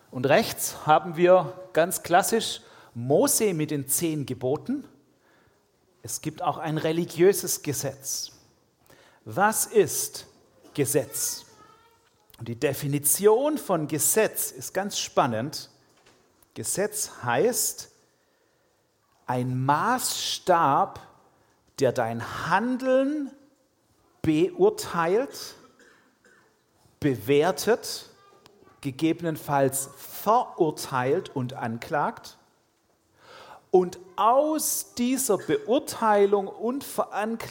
Und 0.09 0.25
rechts 0.25 0.87
haben 0.87 1.17
wir 1.17 1.69
ganz 1.73 2.01
klassisch 2.01 2.61
Mose 2.95 3.53
mit 3.53 3.69
den 3.69 3.87
zehn 3.87 4.25
Geboten. 4.25 4.85
Es 6.01 6.19
gibt 6.21 6.41
auch 6.41 6.57
ein 6.57 6.79
religiöses 6.79 7.61
Gesetz. 7.61 8.31
Was 9.23 9.67
ist 9.67 10.25
Gesetz? 10.73 11.45
Und 12.39 12.47
die 12.47 12.59
Definition 12.59 13.59
von 13.59 13.87
Gesetz 13.87 14.49
ist 14.49 14.73
ganz 14.73 14.97
spannend. 14.97 15.69
Gesetz 16.55 17.11
heißt 17.21 17.91
ein 19.27 19.63
Maßstab 19.63 21.14
der 21.79 21.91
dein 21.91 22.49
Handeln 22.49 23.31
beurteilt, 24.21 25.55
bewertet, 26.99 28.09
gegebenenfalls 28.81 29.89
verurteilt 29.97 31.35
und 31.35 31.53
anklagt 31.53 32.37
und 33.71 33.99
aus 34.15 34.93
dieser 34.97 35.37
Beurteilung 35.37 36.47
und 36.47 36.83
Veranklage 36.83 37.43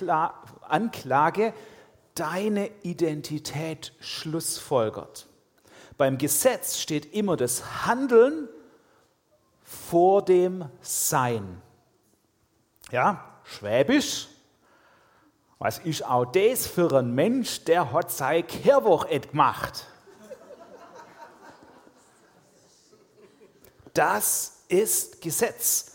deine 2.15 2.71
Identität 2.83 3.93
schlussfolgert. 4.01 5.27
Beim 5.99 6.17
Gesetz 6.17 6.79
steht 6.79 7.13
immer 7.13 7.37
das 7.37 7.87
Handeln 7.87 8.49
vor 9.63 10.25
dem 10.25 10.65
Sein. 10.81 11.61
Ja, 12.91 13.34
Schwäbisch. 13.45 14.29
Was 15.59 15.79
ist 15.79 16.05
auch 16.05 16.25
das 16.27 16.67
für 16.67 16.93
ein 16.99 17.15
Mensch, 17.15 17.65
der 17.65 17.93
hat 17.93 18.11
sein 18.11 18.47
Kehrwoch 18.47 19.07
gemacht? 19.09 19.87
Das 23.95 24.65
ist 24.69 25.21
Gesetz. 25.21 25.93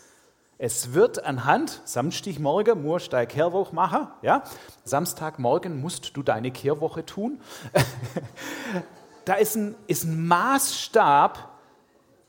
Es 0.62 0.92
wird 0.92 1.24
anhand, 1.24 1.80
Samstagmorgen 1.84 2.82
musst 2.82 3.06
du 3.06 3.10
deine 3.12 3.26
Kehrwoche 3.26 3.74
machen, 3.74 4.08
ja? 4.22 4.42
Samstagmorgen 4.84 5.80
musst 5.80 6.16
du 6.16 6.22
deine 6.22 6.50
Kehrwoche 6.50 7.04
tun. 7.06 7.40
da 9.24 9.34
ist 9.34 9.56
ein, 9.56 9.74
ist 9.86 10.04
ein 10.04 10.26
Maßstab 10.26 11.48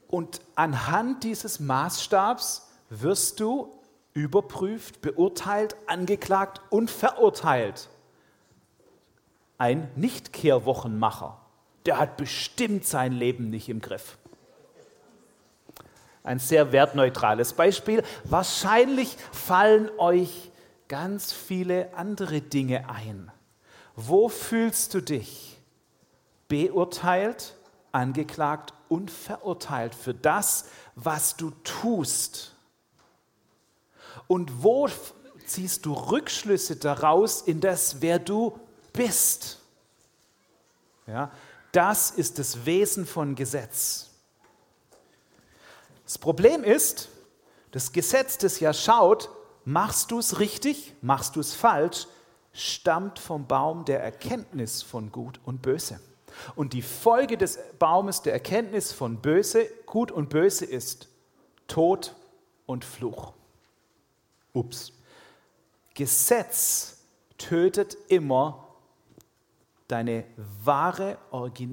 und 0.07 0.41
anhand 0.55 1.23
dieses 1.23 1.59
Maßstabs 1.59 2.69
wirst 2.89 3.39
du 3.39 3.80
überprüft, 4.13 5.01
beurteilt, 5.01 5.75
angeklagt 5.87 6.61
und 6.69 6.91
verurteilt. 6.91 7.89
Ein 9.57 9.89
Nicht-Kehrwochenmacher, 9.95 11.39
der 11.85 11.99
hat 11.99 12.17
bestimmt 12.17 12.85
sein 12.85 13.13
Leben 13.13 13.49
nicht 13.49 13.69
im 13.69 13.79
Griff. 13.79 14.17
Ein 16.23 16.39
sehr 16.39 16.71
wertneutrales 16.71 17.53
Beispiel. 17.53 18.03
Wahrscheinlich 18.23 19.17
fallen 19.31 19.89
euch 19.97 20.51
ganz 20.87 21.31
viele 21.31 21.95
andere 21.95 22.41
Dinge 22.41 22.89
ein. 22.89 23.31
Wo 23.95 24.29
fühlst 24.29 24.93
du 24.93 25.01
dich 25.01 25.57
beurteilt, 26.47 27.55
angeklagt 27.91 28.73
und 28.89 29.09
verurteilt 29.09 29.95
für 29.95 30.13
das, 30.13 30.65
was 30.95 31.37
du 31.37 31.51
tust? 31.63 32.50
Und 34.31 34.63
wo 34.63 34.87
ziehst 35.45 35.85
du 35.85 35.91
Rückschlüsse 35.91 36.77
daraus 36.77 37.41
in 37.41 37.59
das, 37.59 37.99
wer 37.99 38.17
du 38.17 38.57
bist? 38.93 39.59
Ja, 41.05 41.31
Das 41.73 42.11
ist 42.11 42.39
das 42.39 42.65
Wesen 42.65 43.05
von 43.05 43.35
Gesetz. 43.35 44.09
Das 46.05 46.17
Problem 46.17 46.63
ist, 46.63 47.09
das 47.71 47.91
Gesetz, 47.91 48.37
das 48.37 48.61
ja 48.61 48.73
schaut, 48.73 49.29
machst 49.65 50.11
du 50.11 50.19
es 50.19 50.39
richtig, 50.39 50.93
machst 51.01 51.35
du 51.35 51.41
es 51.41 51.53
falsch, 51.53 52.07
stammt 52.53 53.19
vom 53.19 53.47
Baum 53.47 53.83
der 53.83 54.01
Erkenntnis 54.01 54.81
von 54.81 55.11
Gut 55.11 55.41
und 55.43 55.61
Böse. 55.61 55.99
Und 56.55 56.71
die 56.71 56.83
Folge 56.83 57.37
des 57.37 57.59
Baumes 57.79 58.21
der 58.21 58.31
Erkenntnis 58.31 58.93
von 58.93 59.17
Böse, 59.17 59.65
Gut 59.85 60.09
und 60.09 60.29
Böse 60.29 60.63
ist 60.63 61.09
Tod 61.67 62.15
und 62.65 62.85
Fluch. 62.85 63.33
Ups. 64.53 64.93
Gesetz 65.93 66.97
tötet 67.37 67.97
immer 68.07 68.67
deine 69.87 70.23
wahre, 70.63 71.17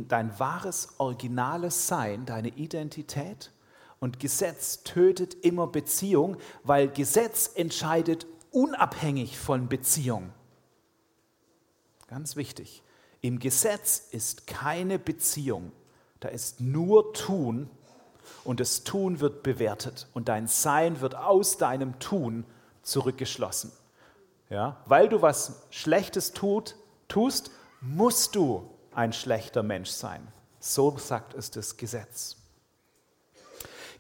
dein 0.09 0.39
wahres, 0.39 0.89
originales 0.99 1.87
Sein, 1.87 2.27
deine 2.27 2.49
Identität. 2.49 3.53
Und 4.01 4.21
Gesetz 4.21 4.83
tötet 4.85 5.35
immer 5.35 5.67
Beziehung, 5.67 6.37
weil 6.65 6.89
Gesetz 6.89 7.51
entscheidet 7.55 8.27
unabhängig 8.51 9.39
von 9.39 9.69
Beziehung. 9.69 10.33
Ganz 12.09 12.37
wichtig. 12.37 12.83
Im 13.21 13.39
Gesetz 13.39 14.09
ist 14.11 14.47
keine 14.47 14.99
Beziehung. 14.99 15.73
Da 16.21 16.29
ist 16.29 16.61
nur 16.61 17.13
Tun 17.13 17.69
und 18.45 18.61
das 18.61 18.85
Tun 18.85 19.21
wird 19.21 19.43
bewertet 19.43 20.09
und 20.15 20.29
dein 20.29 20.47
Sein 20.47 21.01
wird 21.01 21.15
aus 21.15 21.59
deinem 21.59 21.99
Tun 21.99 22.45
zurückgeschlossen. 22.89 23.73
Ja? 24.51 24.77
Weil 24.87 25.09
du 25.09 25.23
was 25.23 25.63
Schlechtes 25.71 26.33
tut, 26.33 26.77
tust, 27.09 27.51
musst 27.81 28.35
du 28.35 28.69
ein 28.95 29.13
schlechter 29.13 29.63
Mensch 29.63 29.91
sein. 29.91 30.27
So 30.61 30.97
sagt 30.99 31.35
es 31.35 31.51
das 31.51 31.77
Gesetz. 31.77 32.37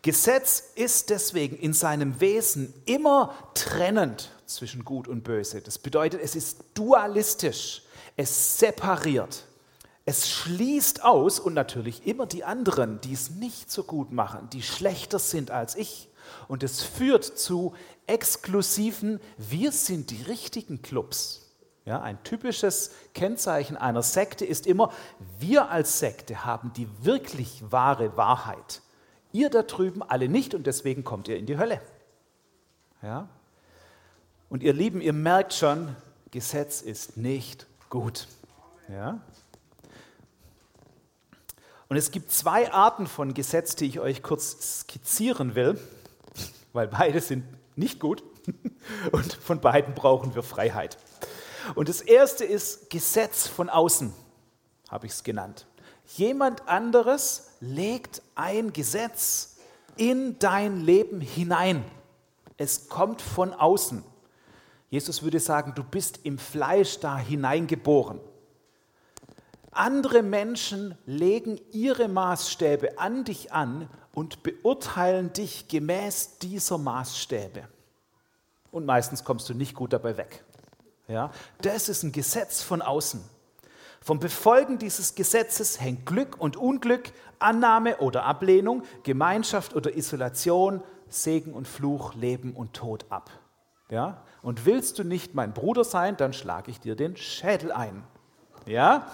Gesetz 0.02 0.62
ist 0.74 1.10
deswegen 1.10 1.56
in 1.56 1.72
seinem 1.72 2.20
Wesen 2.20 2.72
immer 2.86 3.34
trennend 3.54 4.30
zwischen 4.46 4.84
Gut 4.84 5.08
und 5.08 5.22
Böse. 5.24 5.60
Das 5.60 5.78
bedeutet, 5.78 6.20
es 6.22 6.36
ist 6.36 6.64
dualistisch, 6.74 7.82
es 8.16 8.58
separiert, 8.58 9.44
es 10.04 10.30
schließt 10.30 11.04
aus 11.04 11.38
und 11.38 11.52
natürlich 11.54 12.06
immer 12.06 12.26
die 12.26 12.44
anderen, 12.44 13.00
die 13.02 13.12
es 13.12 13.30
nicht 13.30 13.70
so 13.70 13.84
gut 13.84 14.10
machen, 14.10 14.48
die 14.52 14.62
schlechter 14.62 15.18
sind 15.18 15.50
als 15.50 15.74
ich. 15.74 16.08
Und 16.48 16.62
es 16.62 16.82
führt 16.82 17.24
zu 17.24 17.74
exklusiven, 18.06 19.20
wir 19.36 19.72
sind 19.72 20.10
die 20.10 20.22
richtigen 20.22 20.82
Clubs. 20.82 21.48
Ja, 21.84 22.02
ein 22.02 22.22
typisches 22.22 22.90
Kennzeichen 23.14 23.76
einer 23.76 24.02
Sekte 24.02 24.44
ist 24.44 24.66
immer, 24.66 24.92
wir 25.38 25.70
als 25.70 25.98
Sekte 25.98 26.44
haben 26.44 26.72
die 26.74 26.86
wirklich 27.02 27.62
wahre 27.70 28.16
Wahrheit. 28.16 28.82
Ihr 29.32 29.48
da 29.48 29.62
drüben 29.62 30.02
alle 30.02 30.28
nicht 30.28 30.54
und 30.54 30.66
deswegen 30.66 31.02
kommt 31.02 31.28
ihr 31.28 31.38
in 31.38 31.46
die 31.46 31.56
Hölle. 31.56 31.80
Ja? 33.02 33.28
Und 34.50 34.62
ihr 34.62 34.72
Lieben, 34.72 35.00
ihr 35.00 35.12
merkt 35.12 35.54
schon, 35.54 35.96
Gesetz 36.30 36.82
ist 36.82 37.16
nicht 37.16 37.66
gut. 37.88 38.26
Ja? 38.88 39.20
Und 41.88 41.96
es 41.96 42.10
gibt 42.10 42.30
zwei 42.32 42.70
Arten 42.70 43.06
von 43.06 43.32
Gesetz, 43.32 43.76
die 43.76 43.86
ich 43.86 43.98
euch 43.98 44.22
kurz 44.22 44.80
skizzieren 44.80 45.54
will, 45.54 45.80
weil 46.78 46.86
beide 46.86 47.20
sind 47.20 47.44
nicht 47.74 47.98
gut 47.98 48.22
und 49.10 49.32
von 49.32 49.60
beiden 49.60 49.94
brauchen 49.94 50.36
wir 50.36 50.44
Freiheit. 50.44 50.96
Und 51.74 51.88
das 51.88 52.00
erste 52.00 52.44
ist 52.44 52.88
Gesetz 52.88 53.48
von 53.48 53.68
außen, 53.68 54.12
habe 54.88 55.06
ich 55.06 55.12
es 55.12 55.24
genannt. 55.24 55.66
Jemand 56.14 56.68
anderes 56.68 57.50
legt 57.58 58.22
ein 58.36 58.72
Gesetz 58.72 59.56
in 59.96 60.38
dein 60.38 60.80
Leben 60.80 61.20
hinein. 61.20 61.84
Es 62.56 62.88
kommt 62.88 63.22
von 63.22 63.52
außen. 63.52 64.04
Jesus 64.88 65.24
würde 65.24 65.40
sagen, 65.40 65.72
du 65.74 65.82
bist 65.82 66.20
im 66.22 66.38
Fleisch 66.38 67.00
da 67.00 67.18
hineingeboren. 67.18 68.20
Andere 69.72 70.22
Menschen 70.22 70.96
legen 71.06 71.60
ihre 71.72 72.06
Maßstäbe 72.06 73.00
an 73.00 73.24
dich 73.24 73.52
an 73.52 73.90
und 74.18 74.42
beurteilen 74.42 75.32
dich 75.32 75.68
gemäß 75.68 76.38
dieser 76.38 76.76
Maßstäbe. 76.76 77.68
Und 78.72 78.84
meistens 78.84 79.22
kommst 79.22 79.48
du 79.48 79.54
nicht 79.54 79.76
gut 79.76 79.92
dabei 79.92 80.16
weg. 80.16 80.44
Ja, 81.06 81.30
das 81.62 81.88
ist 81.88 82.02
ein 82.02 82.10
Gesetz 82.10 82.60
von 82.60 82.82
außen. 82.82 83.22
Vom 84.00 84.18
Befolgen 84.18 84.78
dieses 84.78 85.14
Gesetzes 85.14 85.80
hängt 85.80 86.04
Glück 86.04 86.36
und 86.40 86.56
Unglück, 86.56 87.12
Annahme 87.38 87.98
oder 87.98 88.24
Ablehnung, 88.24 88.82
Gemeinschaft 89.04 89.76
oder 89.76 89.96
Isolation, 89.96 90.82
Segen 91.08 91.52
und 91.52 91.68
Fluch, 91.68 92.14
Leben 92.14 92.54
und 92.54 92.74
Tod 92.74 93.06
ab. 93.10 93.30
Ja? 93.88 94.24
Und 94.42 94.66
willst 94.66 94.98
du 94.98 95.04
nicht 95.04 95.36
mein 95.36 95.52
Bruder 95.52 95.84
sein, 95.84 96.16
dann 96.16 96.32
schlage 96.32 96.72
ich 96.72 96.80
dir 96.80 96.96
den 96.96 97.16
Schädel 97.16 97.70
ein. 97.70 98.02
Ja? 98.66 99.06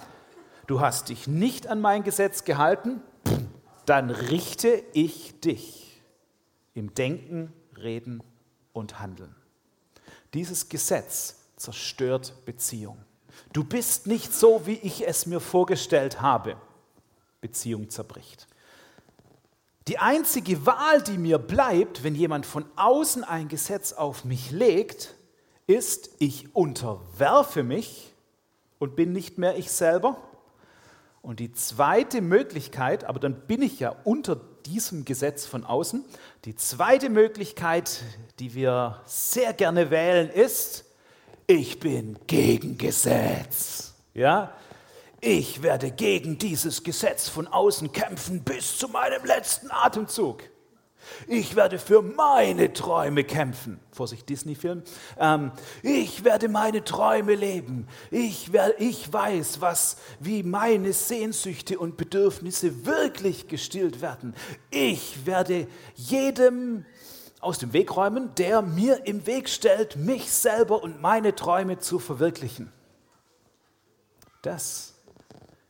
Du 0.65 0.79
hast 0.79 1.09
dich 1.09 1.27
nicht 1.27 1.67
an 1.67 1.79
mein 1.79 2.03
Gesetz 2.03 2.43
gehalten, 2.43 3.03
dann 3.85 4.09
richte 4.09 4.83
ich 4.93 5.39
dich 5.39 6.01
im 6.73 6.93
Denken, 6.93 7.53
Reden 7.77 8.23
und 8.73 8.99
Handeln. 8.99 9.35
Dieses 10.33 10.69
Gesetz 10.69 11.37
zerstört 11.55 12.45
Beziehung. 12.45 12.97
Du 13.53 13.63
bist 13.63 14.07
nicht 14.07 14.33
so, 14.33 14.65
wie 14.65 14.75
ich 14.75 15.07
es 15.07 15.25
mir 15.25 15.39
vorgestellt 15.39 16.21
habe. 16.21 16.57
Beziehung 17.41 17.89
zerbricht. 17.89 18.47
Die 19.87 19.99
einzige 19.99 20.65
Wahl, 20.65 21.01
die 21.03 21.17
mir 21.17 21.37
bleibt, 21.37 22.03
wenn 22.03 22.15
jemand 22.15 22.45
von 22.45 22.65
außen 22.75 23.23
ein 23.23 23.47
Gesetz 23.47 23.93
auf 23.93 24.25
mich 24.25 24.51
legt, 24.51 25.13
ist, 25.67 26.09
ich 26.19 26.55
unterwerfe 26.55 27.63
mich 27.63 28.11
und 28.79 28.95
bin 28.95 29.13
nicht 29.13 29.37
mehr 29.37 29.57
ich 29.57 29.71
selber. 29.71 30.17
Und 31.25 31.39
die 31.39 31.51
zweite 31.51 32.21
Möglichkeit, 32.21 33.03
aber 33.03 33.19
dann 33.19 33.47
bin 33.47 33.63
ich 33.63 33.79
ja 33.79 33.95
unter 34.03 34.39
diesem 34.67 35.05
Gesetz 35.05 35.43
von 35.43 35.63
außen, 35.63 36.05
die 36.45 36.55
zweite 36.55 37.09
Möglichkeit, 37.09 38.03
die 38.37 38.53
wir 38.53 39.01
sehr 39.07 39.53
gerne 39.53 39.89
wählen, 39.89 40.29
ist, 40.29 40.85
ich 41.47 41.79
bin 41.79 42.19
gegen 42.27 42.77
Gesetz. 42.77 43.95
Ja? 44.13 44.53
Ich 45.19 45.63
werde 45.63 45.89
gegen 45.89 46.37
dieses 46.37 46.83
Gesetz 46.83 47.27
von 47.27 47.47
außen 47.47 47.91
kämpfen 47.91 48.43
bis 48.43 48.77
zu 48.77 48.87
meinem 48.87 49.25
letzten 49.25 49.71
Atemzug. 49.71 50.43
Ich 51.27 51.55
werde 51.55 51.79
für 51.79 52.01
meine 52.01 52.73
Träume 52.73 53.23
kämpfen. 53.23 53.79
Vorsicht, 53.91 54.27
Disney-Film. 54.29 54.83
Ähm, 55.19 55.51
ich 55.81 56.23
werde 56.23 56.49
meine 56.49 56.83
Träume 56.83 57.35
leben. 57.35 57.87
Ich, 58.11 58.51
werde, 58.53 58.75
ich 58.79 59.11
weiß, 59.11 59.61
was, 59.61 59.97
wie 60.19 60.43
meine 60.43 60.93
Sehnsüchte 60.93 61.79
und 61.79 61.97
Bedürfnisse 61.97 62.85
wirklich 62.85 63.47
gestillt 63.47 64.01
werden. 64.01 64.35
Ich 64.69 65.25
werde 65.25 65.67
jedem 65.95 66.85
aus 67.39 67.59
dem 67.59 67.73
Weg 67.73 67.95
räumen, 67.95 68.33
der 68.35 68.61
mir 68.61 69.05
im 69.05 69.27
Weg 69.27 69.49
stellt, 69.49 69.95
mich 69.95 70.31
selber 70.31 70.81
und 70.81 71.01
meine 71.01 71.35
Träume 71.35 71.77
zu 71.77 71.99
verwirklichen. 71.99 72.71
Das 74.41 74.95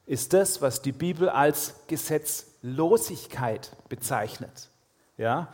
ist 0.05 0.33
das, 0.33 0.61
was 0.61 0.81
die 0.81 0.91
Bibel 0.91 1.29
als 1.29 1.75
Gesetzlosigkeit 1.87 3.71
bezeichnet. 3.89 4.69
Ja? 5.17 5.49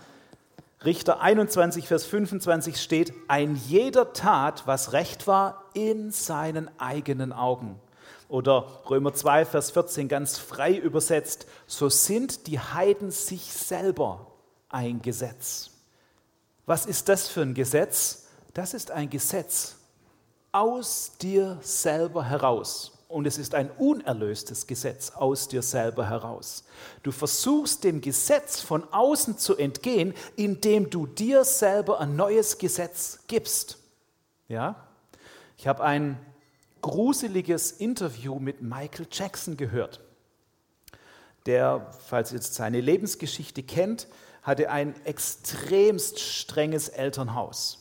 Richter 0.84 1.22
21, 1.22 1.88
Vers 1.88 2.06
25 2.06 2.82
steht, 2.82 3.14
ein 3.28 3.56
jeder 3.56 4.14
tat, 4.14 4.66
was 4.66 4.94
recht 4.94 5.28
war, 5.28 5.66
in 5.74 6.12
seinen 6.12 6.70
eigenen 6.80 7.34
Augen. 7.34 7.80
Oder 8.30 8.66
Römer 8.90 9.14
2, 9.14 9.46
Vers 9.46 9.72
14 9.72 10.08
ganz 10.08 10.40
frei 10.40 10.74
übersetzt, 10.74 11.46
so 11.68 11.90
sind 11.90 12.48
die 12.48 12.60
Heiden 12.60 13.12
sich 13.12 13.54
selber 13.54 14.28
ein 14.70 15.02
Gesetz. 15.02 15.70
Was 16.66 16.86
ist 16.86 17.10
das 17.10 17.28
für 17.28 17.42
ein 17.42 17.54
Gesetz? 17.54 18.28
Das 18.54 18.74
ist 18.74 18.90
ein 18.90 19.10
Gesetz 19.10 19.76
aus 20.52 21.18
dir 21.22 21.60
selber 21.62 22.24
heraus. 22.26 23.01
Und 23.12 23.28
es 23.28 23.38
ist 23.38 23.56
ein 23.56 23.70
unerlöstes 23.72 24.68
Gesetz 24.68 25.12
aus 25.12 25.50
dir 25.50 25.62
selber 25.62 26.10
heraus. 26.10 26.64
Du 27.04 27.12
versuchst 27.12 27.84
dem 27.84 28.00
Gesetz 28.00 28.62
von 28.62 28.86
außen 28.92 29.38
zu 29.38 29.58
entgehen, 29.58 30.14
indem 30.38 30.90
du 30.90 31.08
dir 31.08 31.44
selber 31.44 32.00
ein 32.00 32.16
neues 32.16 32.58
Gesetz 32.58 33.20
gibst. 33.28 33.78
Ja? 34.48 34.88
Ich 35.58 35.68
habe 35.68 35.84
ein 35.84 36.18
gruseliges 36.82 37.72
Interview 37.72 38.40
mit 38.40 38.62
Michael 38.62 39.08
Jackson 39.12 39.58
gehört. 39.58 40.00
Der, 41.46 41.92
falls 42.08 42.32
ihr 42.32 42.38
jetzt 42.38 42.54
seine 42.54 42.80
Lebensgeschichte 42.80 43.62
kennt, 43.62 44.08
hatte 44.42 44.70
ein 44.70 44.96
extremst 45.06 46.20
strenges 46.20 46.88
Elternhaus. 46.88 47.81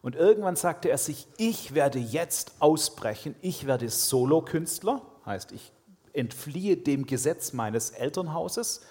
Und 0.00 0.14
irgendwann 0.14 0.56
sagte 0.56 0.90
er 0.90 0.98
sich, 0.98 1.26
ich 1.36 1.74
werde 1.74 1.98
jetzt 1.98 2.52
ausbrechen, 2.60 3.34
ich 3.40 3.66
werde 3.66 3.88
Solokünstler, 3.88 5.02
heißt 5.26 5.52
ich 5.52 5.72
entfliehe 6.12 6.76
dem 6.76 7.06
Gesetz 7.06 7.52
meines 7.52 7.90
Elternhauses. 7.90 8.82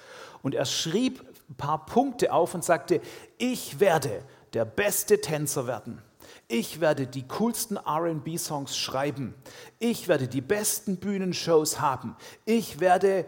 Und 0.44 0.56
er 0.56 0.66
schrieb 0.66 1.24
ein 1.50 1.56
paar 1.56 1.86
Punkte 1.86 2.32
auf 2.32 2.54
und 2.54 2.64
sagte, 2.64 3.02
ich 3.38 3.80
werde 3.80 4.24
der 4.54 4.66
beste 4.66 5.22
Tänzer 5.22 5.68
werden. 5.68 6.02
Ich 6.48 6.80
werde 6.80 7.08
die 7.08 7.28
coolsten 7.28 7.78
RB-Songs 7.78 8.78
schreiben. 8.78 9.34
Ich 9.80 10.08
werde 10.08 10.28
die 10.28 10.42
besten 10.42 10.98
Bühnenshows 10.98 11.80
haben. 11.82 12.16
Ich 12.46 12.80
werde 12.80 13.26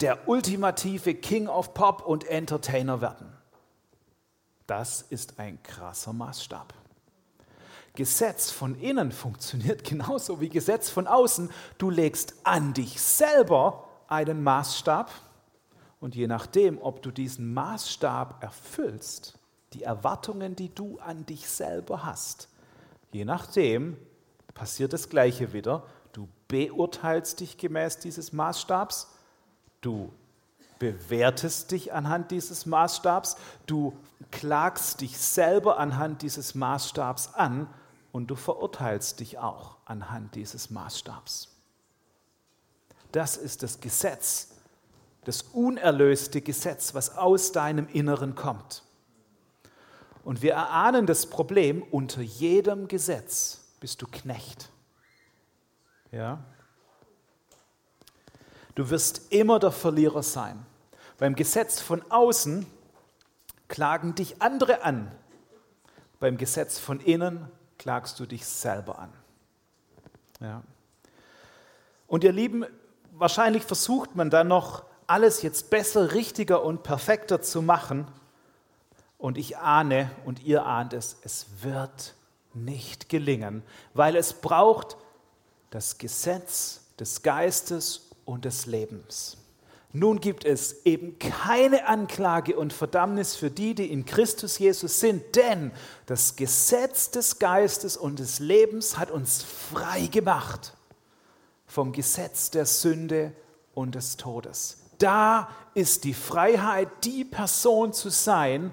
der 0.00 0.28
ultimative 0.28 1.14
King 1.14 1.48
of 1.48 1.74
Pop 1.74 2.06
und 2.06 2.24
Entertainer 2.24 3.00
werden. 3.00 3.32
Das 4.66 5.02
ist 5.02 5.38
ein 5.38 5.62
krasser 5.62 6.12
Maßstab. 6.12 6.72
Gesetz 7.94 8.50
von 8.50 8.74
innen 8.80 9.12
funktioniert 9.12 9.84
genauso 9.88 10.40
wie 10.40 10.48
Gesetz 10.48 10.88
von 10.88 11.06
außen. 11.06 11.50
Du 11.78 11.90
legst 11.90 12.34
an 12.44 12.72
dich 12.74 13.00
selber 13.00 13.88
einen 14.08 14.42
Maßstab 14.42 15.10
und 16.00 16.14
je 16.14 16.26
nachdem, 16.26 16.80
ob 16.80 17.02
du 17.02 17.10
diesen 17.10 17.52
Maßstab 17.52 18.42
erfüllst, 18.42 19.38
die 19.72 19.84
Erwartungen, 19.84 20.56
die 20.56 20.74
du 20.74 20.98
an 20.98 21.24
dich 21.26 21.48
selber 21.48 22.04
hast, 22.04 22.48
je 23.12 23.24
nachdem 23.24 23.96
passiert 24.54 24.92
das 24.92 25.08
Gleiche 25.08 25.52
wieder. 25.52 25.84
Du 26.12 26.28
beurteilst 26.48 27.40
dich 27.40 27.56
gemäß 27.56 27.98
dieses 27.98 28.32
Maßstabs, 28.32 29.08
du 29.80 30.12
bewertest 30.78 31.70
dich 31.70 31.92
anhand 31.92 32.32
dieses 32.32 32.66
Maßstabs, 32.66 33.36
du 33.66 33.96
klagst 34.30 35.00
dich 35.00 35.16
selber 35.16 35.78
anhand 35.78 36.22
dieses 36.22 36.54
Maßstabs 36.54 37.34
an 37.34 37.68
und 38.12 38.26
du 38.28 38.36
verurteilst 38.36 39.20
dich 39.20 39.38
auch 39.38 39.76
anhand 39.86 40.34
dieses 40.34 40.70
Maßstabs. 40.70 41.48
Das 43.10 43.36
ist 43.36 43.62
das 43.62 43.80
Gesetz, 43.80 44.48
das 45.24 45.42
unerlöste 45.42 46.40
Gesetz, 46.40 46.94
was 46.94 47.16
aus 47.16 47.52
deinem 47.52 47.88
Inneren 47.88 48.34
kommt. 48.34 48.82
Und 50.24 50.42
wir 50.42 50.52
erahnen 50.52 51.06
das 51.06 51.26
Problem, 51.26 51.82
unter 51.90 52.20
jedem 52.22 52.86
Gesetz 52.86 53.60
bist 53.80 54.00
du 54.02 54.06
Knecht. 54.06 54.70
Ja? 56.12 56.44
Du 58.74 58.88
wirst 58.90 59.32
immer 59.32 59.58
der 59.58 59.72
Verlierer 59.72 60.22
sein. 60.22 60.64
Beim 61.18 61.34
Gesetz 61.34 61.80
von 61.80 62.02
außen 62.10 62.66
klagen 63.68 64.14
dich 64.14 64.40
andere 64.40 64.82
an. 64.82 65.10
Beim 66.20 66.36
Gesetz 66.36 66.78
von 66.78 67.00
innen 67.00 67.50
klagst 67.82 68.20
du 68.20 68.26
dich 68.26 68.46
selber 68.46 69.00
an. 69.00 69.12
Ja. 70.40 70.62
Und 72.06 72.22
ihr 72.22 72.30
Lieben, 72.30 72.64
wahrscheinlich 73.10 73.64
versucht 73.64 74.14
man 74.14 74.30
dann 74.30 74.46
noch, 74.46 74.84
alles 75.08 75.42
jetzt 75.42 75.68
besser, 75.68 76.12
richtiger 76.12 76.62
und 76.62 76.84
perfekter 76.84 77.42
zu 77.42 77.60
machen. 77.60 78.06
Und 79.18 79.36
ich 79.36 79.58
ahne 79.58 80.12
und 80.24 80.44
ihr 80.44 80.64
ahnt 80.64 80.92
es, 80.92 81.16
es 81.22 81.46
wird 81.62 82.14
nicht 82.54 83.08
gelingen, 83.08 83.64
weil 83.94 84.14
es 84.14 84.32
braucht 84.32 84.96
das 85.70 85.98
Gesetz 85.98 86.82
des 87.00 87.22
Geistes 87.22 88.10
und 88.24 88.44
des 88.44 88.66
Lebens. 88.66 89.38
Nun 89.94 90.20
gibt 90.20 90.46
es 90.46 90.86
eben 90.86 91.18
keine 91.18 91.86
Anklage 91.86 92.56
und 92.56 92.72
Verdammnis 92.72 93.36
für 93.36 93.50
die, 93.50 93.74
die 93.74 93.92
in 93.92 94.06
Christus 94.06 94.58
Jesus 94.58 95.00
sind, 95.00 95.36
denn 95.36 95.70
das 96.06 96.36
Gesetz 96.36 97.10
des 97.10 97.38
Geistes 97.38 97.98
und 97.98 98.18
des 98.18 98.38
Lebens 98.38 98.96
hat 98.96 99.10
uns 99.10 99.42
frei 99.42 100.06
gemacht 100.06 100.74
vom 101.66 101.92
Gesetz 101.92 102.50
der 102.50 102.64
Sünde 102.64 103.32
und 103.74 103.94
des 103.94 104.16
Todes. 104.16 104.78
Da 104.98 105.48
ist 105.74 106.04
die 106.04 106.14
Freiheit, 106.14 106.88
die 107.04 107.24
Person 107.24 107.92
zu 107.92 108.08
sein 108.08 108.72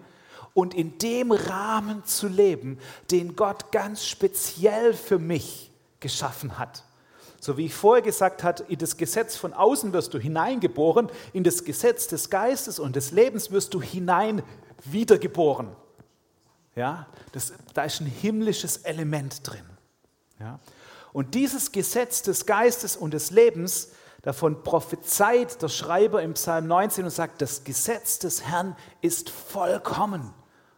und 0.53 0.73
in 0.73 0.97
dem 0.99 1.32
Rahmen 1.32 2.05
zu 2.05 2.27
leben, 2.27 2.79
den 3.12 3.36
Gott 3.36 3.71
ganz 3.71 4.05
speziell 4.05 4.93
für 4.93 5.19
mich 5.19 5.71
geschaffen 5.99 6.58
hat. 6.58 6.84
So 7.39 7.58
wie 7.58 7.67
ich 7.67 7.73
vorher 7.73 8.02
gesagt 8.02 8.43
habe, 8.43 8.63
in 8.67 8.78
das 8.78 8.97
Gesetz 8.97 9.36
von 9.36 9.54
außen 9.54 9.93
wirst 9.93 10.13
du 10.13 10.19
hineingeboren, 10.19 11.10
in 11.34 11.43
das 11.43 11.63
Gesetz 11.63 12.08
des 12.08 12.30
Geistes 12.30 12.80
und 12.80 12.95
des 12.95 13.12
Lebens 13.12 13.52
wirst 13.52 13.73
du 13.73 13.82
hinein 13.82 14.43
wiedergeboren. 14.84 15.69
Ja, 16.75 17.08
das, 17.32 17.54
da 17.73 17.84
ist 17.84 18.02
ein 18.02 18.08
himmlisches 18.08 18.78
Element 18.78 19.47
drin. 19.47 19.65
Ja. 20.39 20.60
Und 21.12 21.36
dieses 21.36 21.71
Gesetz 21.71 22.21
des 22.21 22.45
Geistes 22.45 22.95
und 22.95 23.13
des 23.13 23.32
Lebens, 23.32 23.89
davon 24.21 24.63
prophezeit 24.63 25.62
der 25.62 25.69
Schreiber 25.69 26.21
im 26.21 26.34
Psalm 26.34 26.67
19 26.67 27.06
und 27.06 27.10
sagt, 27.10 27.41
das 27.41 27.63
Gesetz 27.63 28.19
des 28.19 28.43
Herrn 28.43 28.75
ist 29.02 29.30
vollkommen 29.30 30.34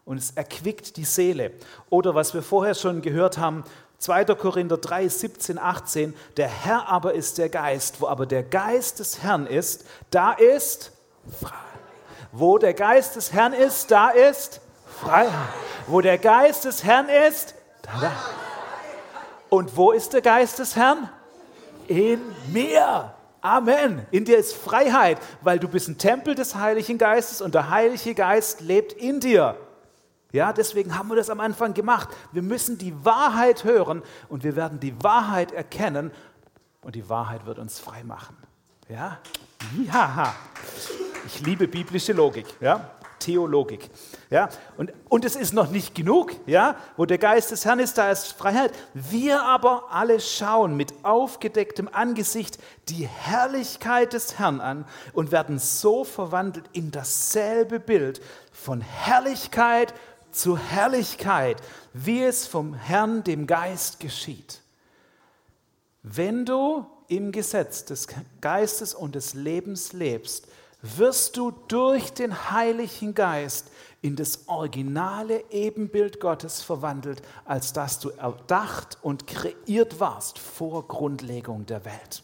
und 0.06 0.18
es 0.18 0.32
erquickt 0.32 0.98
die 0.98 1.06
Seele. 1.06 1.52
Oder 1.90 2.16
was 2.16 2.34
wir 2.34 2.44
vorher 2.44 2.76
schon 2.76 3.02
gehört 3.02 3.38
haben, 3.38 3.64
2. 4.02 4.26
Korinther 4.36 4.78
3, 4.78 5.08
17, 5.08 5.60
18, 5.60 6.16
der 6.36 6.48
Herr 6.48 6.90
aber 6.90 7.14
ist 7.14 7.38
der 7.38 7.50
Geist, 7.50 8.02
wo 8.02 8.08
aber 8.08 8.26
der 8.26 8.42
Geist 8.42 9.00
des 9.00 9.22
Herrn 9.22 9.46
ist, 9.46 9.86
da 10.10 10.34
ist 10.34 10.92
Freiheit. 11.40 11.56
Wo 12.32 12.58
der 12.58 12.74
Geist 12.74 13.16
des 13.16 13.32
Herrn 13.32 13.54
ist, 13.54 13.92
da 13.92 14.10
ist 14.10 14.60
Freiheit. 15.00 15.32
Wo 15.86 16.02
der 16.02 16.18
Geist 16.18 16.66
des 16.66 16.84
Herrn 16.84 17.10
ist, 17.10 17.54
da, 17.84 17.92
da. 18.02 18.12
Und 19.50 19.78
wo 19.78 19.92
ist 19.92 20.14
der 20.14 20.22
Geist 20.22 20.58
des 20.58 20.76
Herrn? 20.76 21.08
In 21.88 22.22
mir. 22.52 23.14
Amen. 23.42 24.08
In 24.10 24.26
dir 24.26 24.38
ist 24.38 24.56
Freiheit, 24.56 25.20
weil 25.42 25.60
du 25.60 25.68
bist 25.68 25.90
ein 25.90 26.00
Tempel 26.00 26.34
des 26.34 26.56
Heiligen 26.56 26.98
Geistes 26.98 27.42
und 27.42 27.54
der 27.54 27.70
Heilige 27.70 28.16
Geist 28.16 28.62
lebt 28.62 28.94
in 28.94 29.20
dir. 29.20 29.58
Ja, 30.32 30.54
deswegen 30.54 30.98
haben 30.98 31.10
wir 31.10 31.16
das 31.16 31.30
am 31.30 31.40
Anfang 31.40 31.74
gemacht. 31.74 32.10
Wir 32.32 32.42
müssen 32.42 32.78
die 32.78 32.94
Wahrheit 33.04 33.64
hören 33.64 34.02
und 34.30 34.44
wir 34.44 34.56
werden 34.56 34.80
die 34.80 35.04
Wahrheit 35.04 35.52
erkennen 35.52 36.12
und 36.82 36.96
die 36.96 37.10
Wahrheit 37.10 37.46
wird 37.46 37.60
uns 37.60 37.80
frei 37.80 38.04
machen. 38.04 38.38
Ja? 38.88 39.20
Ja. 39.86 40.36
Ich 41.26 41.42
liebe 41.42 41.68
biblische 41.68 42.14
Logik, 42.14 42.46
ja? 42.60 42.90
Theologik. 43.20 43.90
Ja? 44.30 44.50
Und, 44.78 44.92
und 45.08 45.24
es 45.24 45.36
ist 45.36 45.54
noch 45.54 45.70
nicht 45.70 45.94
genug, 45.94 46.34
ja? 46.48 46.76
wo 46.98 47.06
der 47.06 47.20
Geist 47.20 47.52
des 47.52 47.64
Herrn 47.66 47.80
ist, 47.80 47.98
da 47.98 48.10
ist 48.10 48.34
Freiheit. 48.34 48.74
Wir 48.94 49.44
aber 49.44 49.86
alle 49.92 50.20
schauen 50.20 50.76
mit 50.76 50.94
aufgedecktem 51.04 51.88
Angesicht 51.92 52.58
die 52.90 53.08
Herrlichkeit 53.08 54.14
des 54.14 54.40
Herrn 54.40 54.60
an 54.60 54.86
und 55.14 55.32
werden 55.32 55.60
so 55.60 56.04
verwandelt 56.04 56.66
in 56.74 56.92
dasselbe 56.92 57.80
Bild 57.80 58.22
von 58.52 58.82
Herrlichkeit 58.82 59.94
zur 60.32 60.58
Herrlichkeit, 60.58 61.58
wie 61.94 62.24
es 62.24 62.48
vom 62.48 62.74
Herrn, 62.74 63.24
dem 63.24 63.48
Geist, 63.48 64.00
geschieht. 64.00 64.62
Wenn 66.04 66.46
du 66.46 66.86
im 67.08 67.32
Gesetz 67.32 67.86
des 67.86 68.08
Geistes 68.40 68.94
und 68.94 69.16
des 69.16 69.34
Lebens 69.34 69.94
lebst, 69.94 70.48
wirst 70.82 71.38
du 71.38 71.52
durch 71.68 72.12
den 72.12 72.52
Heiligen 72.52 73.14
Geist 73.14 73.68
in 74.02 74.16
das 74.16 74.48
originale 74.48 75.44
Ebenbild 75.52 76.20
Gottes 76.20 76.62
verwandelt, 76.62 77.22
als 77.46 77.72
dass 77.74 78.00
du 78.00 78.10
erdacht 78.10 78.98
und 79.04 79.28
kreiert 79.28 80.00
warst 80.00 80.40
vor 80.40 80.88
Grundlegung 80.88 81.68
der 81.68 81.86
Welt. 81.86 82.24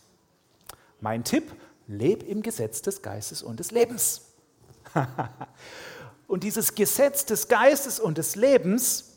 Mein 1.00 1.24
Tipp, 1.24 1.54
leb 1.88 2.24
im 2.24 2.42
Gesetz 2.42 2.82
des 2.82 3.02
Geistes 3.02 3.44
und 3.44 3.60
des 3.60 3.72
Lebens. 3.72 4.24
Und 6.28 6.44
dieses 6.44 6.76
Gesetz 6.76 7.26
des 7.26 7.48
Geistes 7.48 8.00
und 8.00 8.18
des 8.18 8.36
Lebens 8.36 9.14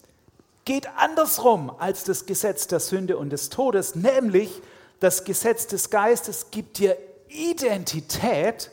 geht 0.65 0.89
andersrum 0.97 1.73
als 1.79 2.05
das 2.05 2.25
Gesetz 2.25 2.69
der 2.69 2.79
Sünde 2.79 3.19
und 3.19 3.31
des 3.31 3.51
Todes, 3.51 3.97
nämlich 3.97 4.63
das 5.01 5.25
Gesetz 5.25 5.67
des 5.67 5.91
Geistes 5.91 6.53
gibt 6.53 6.79
dir 6.79 6.97
Identität 7.29 8.71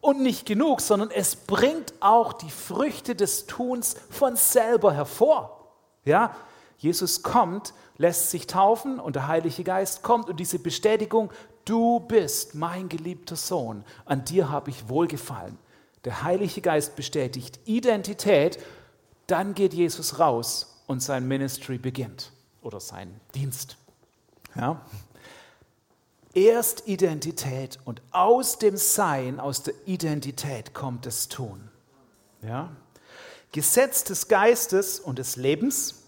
und 0.00 0.20
nicht 0.20 0.44
genug, 0.44 0.82
sondern 0.82 1.10
es 1.10 1.36
bringt 1.36 1.94
auch 2.00 2.34
die 2.34 2.50
Früchte 2.50 3.14
des 3.14 3.46
Tuns 3.46 3.96
von 4.10 4.36
selber 4.36 4.92
hervor. 4.92 5.72
Ja, 6.04 6.36
Jesus 6.76 7.22
kommt, 7.22 7.72
lässt 7.96 8.30
sich 8.30 8.46
taufen 8.46 9.00
und 9.00 9.16
der 9.16 9.28
Heilige 9.28 9.64
Geist 9.64 10.02
kommt 10.02 10.28
und 10.28 10.38
diese 10.38 10.58
Bestätigung, 10.58 11.30
du 11.64 12.00
bist 12.00 12.54
mein 12.54 12.88
geliebter 12.88 13.36
Sohn, 13.36 13.84
an 14.04 14.24
dir 14.24 14.50
habe 14.50 14.70
ich 14.70 14.88
wohlgefallen 14.88 15.58
der 16.08 16.22
Heilige 16.22 16.62
Geist 16.62 16.96
bestätigt 16.96 17.60
Identität, 17.66 18.58
dann 19.26 19.52
geht 19.52 19.74
Jesus 19.74 20.18
raus 20.18 20.80
und 20.86 21.02
sein 21.02 21.28
Ministry 21.28 21.76
beginnt 21.76 22.32
oder 22.62 22.80
sein 22.80 23.20
Dienst. 23.34 23.76
Ja? 24.54 24.80
Erst 26.32 26.88
Identität 26.88 27.78
und 27.84 28.00
aus 28.10 28.58
dem 28.58 28.78
Sein, 28.78 29.38
aus 29.38 29.64
der 29.64 29.74
Identität 29.84 30.72
kommt 30.72 31.04
das 31.04 31.28
Tun. 31.28 31.68
Ja? 32.40 32.74
Gesetz 33.52 34.02
des 34.02 34.28
Geistes 34.28 35.00
und 35.00 35.18
des 35.18 35.36
Lebens 35.36 36.04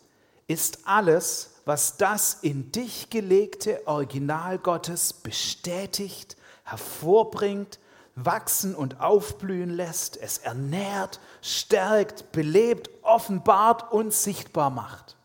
ist 0.47 0.79
alles, 0.87 1.57
was 1.67 1.99
das 1.99 2.39
in 2.41 2.73
dich 2.73 3.11
gelegte 3.11 3.87
Original 3.87 4.59
Gottes 4.59 5.13
bestätigt, 5.13 6.39
hervorbringt, 6.65 7.79
wachsen 8.15 8.75
und 8.75 9.01
aufblühen 9.01 9.71
lässt, 9.71 10.17
es 10.17 10.39
ernährt, 10.39 11.21
stärkt, 11.43 12.33
belebt, 12.33 12.91
offenbart 13.03 13.93
und 13.93 14.13
sichtbar 14.13 14.71
macht. 14.71 15.17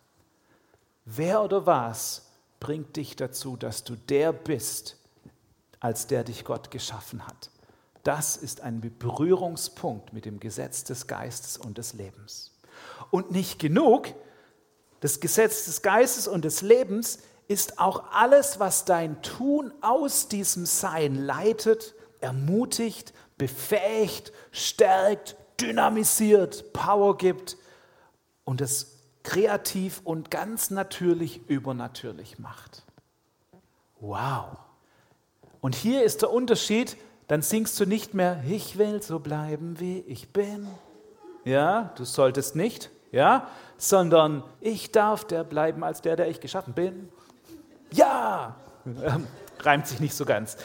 Wer 1.06 1.44
oder 1.44 1.66
was 1.66 2.28
bringt 2.60 2.96
dich 2.96 3.16
dazu, 3.16 3.58
dass 3.58 3.84
du 3.84 3.96
der 3.96 4.34
bist, 4.34 4.98
als 5.80 6.08
der 6.08 6.24
dich 6.24 6.46
Gott 6.46 6.72
geschaffen 6.72 7.28
hat? 7.28 7.50
Das 8.04 8.38
ist 8.38 8.62
ein 8.62 8.82
Berührungspunkt 8.82 10.14
mit 10.14 10.26
dem 10.26 10.40
Gesetz 10.40 10.84
des 10.84 11.08
Geistes 11.08 11.58
und 11.58 11.80
des 11.80 11.94
Lebens. 11.94 12.52
Und 13.10 13.32
nicht 13.32 13.58
genug, 13.58 14.14
das 15.00 15.20
Gesetz 15.20 15.66
des 15.66 15.82
Geistes 15.82 16.28
und 16.28 16.46
des 16.46 16.62
Lebens 16.62 17.20
ist 17.48 17.80
auch 17.80 18.12
alles, 18.12 18.60
was 18.60 18.86
dein 18.86 19.22
Tun 19.24 19.74
aus 19.82 20.28
diesem 20.28 20.68
Sein 20.68 21.16
leitet, 21.16 21.95
ermutigt, 22.26 23.14
befähigt, 23.38 24.34
stärkt, 24.52 25.36
dynamisiert, 25.62 26.74
Power 26.74 27.18
gibt 27.18 27.58
und 28.44 28.62
es 28.62 29.00
kreativ 29.24 30.02
und 30.04 30.32
ganz 30.32 30.70
natürlich 30.70 31.48
übernatürlich 31.48 32.40
macht. 32.40 32.84
Wow. 34.00 34.58
Und 35.62 35.76
hier 35.76 36.04
ist 36.04 36.22
der 36.22 36.32
Unterschied, 36.32 36.98
dann 37.28 37.42
singst 37.42 37.80
du 37.80 37.86
nicht 37.86 38.14
mehr, 38.14 38.44
ich 38.48 38.78
will 38.78 39.02
so 39.02 39.20
bleiben, 39.20 39.80
wie 39.80 40.00
ich 40.02 40.32
bin. 40.32 40.68
Ja, 41.44 41.94
du 41.96 42.06
solltest 42.06 42.56
nicht, 42.56 42.90
ja, 43.12 43.48
sondern 43.78 44.44
ich 44.62 44.92
darf 44.92 45.26
der 45.26 45.44
bleiben 45.44 45.84
als 45.84 46.02
der, 46.02 46.16
der 46.16 46.28
ich 46.28 46.40
geschaffen 46.40 46.74
bin. 46.74 47.10
Ja, 47.92 48.56
reimt 49.60 49.88
sich 49.88 50.00
nicht 50.00 50.14
so 50.14 50.26
ganz. 50.26 50.58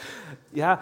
Ja, 0.53 0.81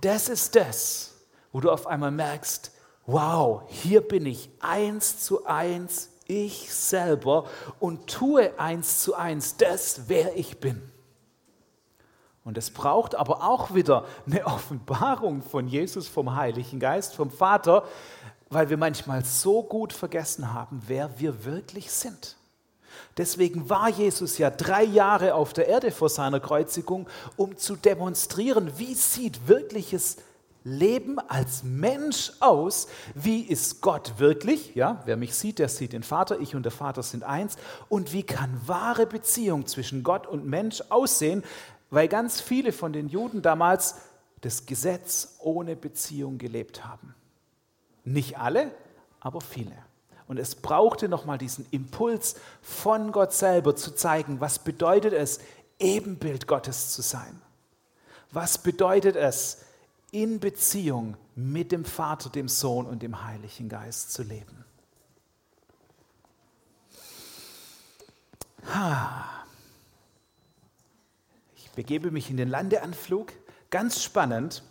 das 0.00 0.28
ist 0.28 0.56
das, 0.56 1.14
wo 1.52 1.60
du 1.60 1.70
auf 1.70 1.86
einmal 1.86 2.10
merkst, 2.10 2.72
wow, 3.06 3.62
hier 3.68 4.00
bin 4.00 4.26
ich 4.26 4.50
eins 4.60 5.24
zu 5.24 5.44
eins, 5.46 6.10
ich 6.26 6.72
selber 6.72 7.46
und 7.80 8.06
tue 8.06 8.58
eins 8.58 9.02
zu 9.02 9.14
eins 9.14 9.56
das, 9.56 10.02
wer 10.08 10.36
ich 10.36 10.60
bin. 10.60 10.80
Und 12.44 12.56
es 12.56 12.70
braucht 12.70 13.14
aber 13.14 13.44
auch 13.44 13.74
wieder 13.74 14.06
eine 14.26 14.46
Offenbarung 14.46 15.42
von 15.42 15.68
Jesus, 15.68 16.08
vom 16.08 16.34
Heiligen 16.36 16.80
Geist, 16.80 17.14
vom 17.14 17.30
Vater, 17.30 17.84
weil 18.48 18.70
wir 18.70 18.76
manchmal 18.76 19.24
so 19.24 19.62
gut 19.62 19.92
vergessen 19.92 20.52
haben, 20.52 20.82
wer 20.86 21.18
wir 21.18 21.44
wirklich 21.44 21.90
sind. 21.90 22.36
Deswegen 23.16 23.68
war 23.68 23.88
Jesus 23.88 24.38
ja 24.38 24.50
drei 24.50 24.84
Jahre 24.84 25.34
auf 25.34 25.52
der 25.52 25.68
Erde 25.68 25.90
vor 25.90 26.08
seiner 26.08 26.40
Kreuzigung, 26.40 27.08
um 27.36 27.56
zu 27.56 27.76
demonstrieren, 27.76 28.72
wie 28.76 28.94
sieht 28.94 29.48
wirkliches 29.48 30.16
Leben 30.62 31.18
als 31.18 31.62
Mensch 31.62 32.32
aus, 32.40 32.88
wie 33.14 33.40
ist 33.40 33.80
Gott 33.80 34.14
wirklich, 34.18 34.74
ja, 34.74 35.02
wer 35.06 35.16
mich 35.16 35.34
sieht, 35.34 35.58
der 35.58 35.68
sieht 35.68 35.94
den 35.94 36.02
Vater, 36.02 36.38
ich 36.38 36.54
und 36.54 36.64
der 36.64 36.72
Vater 36.72 37.02
sind 37.02 37.24
eins, 37.24 37.56
und 37.88 38.12
wie 38.12 38.22
kann 38.22 38.60
wahre 38.66 39.06
Beziehung 39.06 39.66
zwischen 39.66 40.02
Gott 40.02 40.26
und 40.26 40.46
Mensch 40.46 40.82
aussehen, 40.90 41.42
weil 41.90 42.08
ganz 42.08 42.40
viele 42.40 42.72
von 42.72 42.92
den 42.92 43.08
Juden 43.08 43.42
damals 43.42 43.96
das 44.42 44.66
Gesetz 44.66 45.36
ohne 45.38 45.76
Beziehung 45.76 46.38
gelebt 46.38 46.84
haben. 46.84 47.14
Nicht 48.04 48.38
alle, 48.38 48.70
aber 49.20 49.40
viele. 49.40 49.72
Und 50.30 50.38
es 50.38 50.54
brauchte 50.54 51.08
nochmal 51.08 51.38
diesen 51.38 51.66
Impuls 51.72 52.36
von 52.62 53.10
Gott 53.10 53.32
selber 53.32 53.74
zu 53.74 53.90
zeigen, 53.96 54.40
was 54.40 54.60
bedeutet 54.60 55.12
es, 55.12 55.40
Ebenbild 55.80 56.46
Gottes 56.46 56.92
zu 56.92 57.02
sein. 57.02 57.42
Was 58.30 58.58
bedeutet 58.58 59.16
es, 59.16 59.64
in 60.12 60.38
Beziehung 60.38 61.16
mit 61.34 61.72
dem 61.72 61.84
Vater, 61.84 62.30
dem 62.30 62.48
Sohn 62.48 62.86
und 62.86 63.02
dem 63.02 63.24
Heiligen 63.24 63.68
Geist 63.68 64.12
zu 64.12 64.22
leben. 64.22 64.64
Ich 71.56 71.70
begebe 71.72 72.12
mich 72.12 72.30
in 72.30 72.36
den 72.36 72.48
Landeanflug. 72.48 73.32
Ganz 73.70 74.00
spannend 74.00 74.62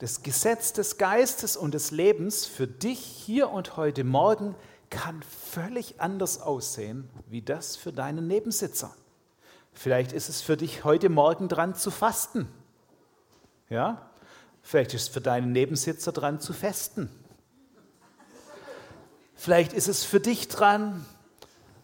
das 0.00 0.22
Gesetz 0.22 0.72
des 0.72 0.96
Geistes 0.96 1.58
und 1.58 1.74
des 1.74 1.90
Lebens 1.90 2.46
für 2.46 2.66
dich 2.66 2.98
hier 2.98 3.50
und 3.50 3.76
heute 3.76 4.02
Morgen 4.02 4.54
kann 4.88 5.22
völlig 5.22 6.00
anders 6.00 6.40
aussehen 6.40 7.08
wie 7.26 7.42
das 7.42 7.76
für 7.76 7.92
deinen 7.92 8.26
Nebensitzer. 8.26 8.94
Vielleicht 9.74 10.12
ist 10.12 10.30
es 10.30 10.40
für 10.40 10.56
dich 10.56 10.84
heute 10.84 11.10
Morgen 11.10 11.48
dran 11.48 11.74
zu 11.74 11.90
fasten. 11.90 12.48
Ja? 13.68 14.10
Vielleicht 14.62 14.94
ist 14.94 15.02
es 15.02 15.08
für 15.08 15.20
deinen 15.20 15.52
Nebensitzer 15.52 16.12
dran 16.12 16.40
zu 16.40 16.54
festen. 16.54 17.10
Vielleicht 19.34 19.74
ist 19.74 19.88
es 19.88 20.02
für 20.02 20.20
dich 20.20 20.48
dran, 20.48 21.04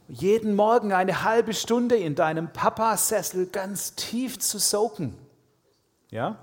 jeden 0.08 0.56
Morgen 0.56 0.94
eine 0.94 1.22
halbe 1.22 1.52
Stunde 1.52 1.96
in 1.96 2.14
deinem 2.14 2.50
Papasessel 2.50 3.46
ganz 3.46 3.94
tief 3.94 4.38
zu 4.38 4.58
soaken. 4.58 5.14
Ja? 6.10 6.38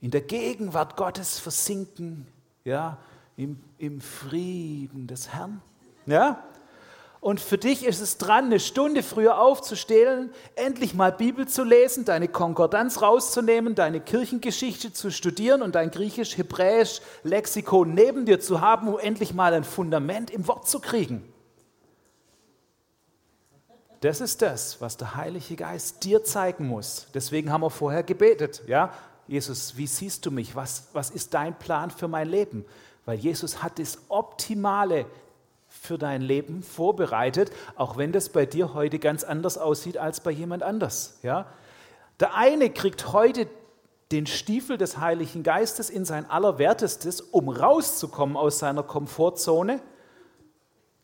In 0.00 0.10
der 0.10 0.20
Gegenwart 0.20 0.96
Gottes 0.96 1.38
versinken, 1.38 2.26
ja, 2.64 2.98
im, 3.36 3.60
im 3.78 4.00
Frieden 4.00 5.06
des 5.06 5.32
Herrn. 5.32 5.62
Ja? 6.06 6.42
Und 7.20 7.40
für 7.40 7.58
dich 7.58 7.84
ist 7.84 8.00
es 8.00 8.16
dran, 8.16 8.46
eine 8.46 8.60
Stunde 8.60 9.02
früher 9.02 9.40
aufzustehen, 9.40 10.30
endlich 10.54 10.94
mal 10.94 11.10
Bibel 11.10 11.48
zu 11.48 11.64
lesen, 11.64 12.04
deine 12.04 12.28
Konkordanz 12.28 13.02
rauszunehmen, 13.02 13.74
deine 13.74 14.00
Kirchengeschichte 14.00 14.92
zu 14.92 15.10
studieren 15.10 15.62
und 15.62 15.74
dein 15.74 15.90
griechisch-hebräisch 15.90 17.00
Lexikon 17.24 17.92
neben 17.94 18.24
dir 18.24 18.38
zu 18.38 18.60
haben, 18.60 18.86
um 18.86 18.98
endlich 19.00 19.34
mal 19.34 19.52
ein 19.52 19.64
Fundament 19.64 20.30
im 20.30 20.46
Wort 20.46 20.68
zu 20.68 20.78
kriegen. 20.78 21.24
Das 24.00 24.20
ist 24.20 24.42
das, 24.42 24.80
was 24.80 24.96
der 24.96 25.16
Heilige 25.16 25.56
Geist 25.56 26.04
dir 26.04 26.22
zeigen 26.22 26.68
muss. 26.68 27.08
Deswegen 27.14 27.50
haben 27.50 27.62
wir 27.62 27.70
vorher 27.70 28.04
gebetet. 28.04 28.62
Ja? 28.68 28.92
Jesus, 29.28 29.76
wie 29.76 29.86
siehst 29.86 30.24
du 30.26 30.30
mich? 30.30 30.56
Was, 30.56 30.88
was 30.94 31.10
ist 31.10 31.34
dein 31.34 31.56
Plan 31.58 31.90
für 31.90 32.08
mein 32.08 32.28
Leben? 32.28 32.64
Weil 33.04 33.18
Jesus 33.18 33.62
hat 33.62 33.78
das 33.78 33.98
Optimale 34.08 35.06
für 35.68 35.98
dein 35.98 36.22
Leben 36.22 36.62
vorbereitet, 36.62 37.52
auch 37.76 37.98
wenn 37.98 38.10
das 38.10 38.30
bei 38.30 38.46
dir 38.46 38.72
heute 38.74 38.98
ganz 38.98 39.22
anders 39.24 39.58
aussieht 39.58 39.98
als 39.98 40.20
bei 40.20 40.30
jemand 40.30 40.62
anders. 40.62 41.18
Ja? 41.22 41.46
Der 42.20 42.34
eine 42.34 42.70
kriegt 42.70 43.12
heute 43.12 43.46
den 44.10 44.26
Stiefel 44.26 44.78
des 44.78 44.98
Heiligen 44.98 45.42
Geistes 45.42 45.90
in 45.90 46.06
sein 46.06 46.28
Allerwertestes, 46.28 47.20
um 47.20 47.50
rauszukommen 47.50 48.36
aus 48.36 48.58
seiner 48.58 48.82
Komfortzone. 48.82 49.80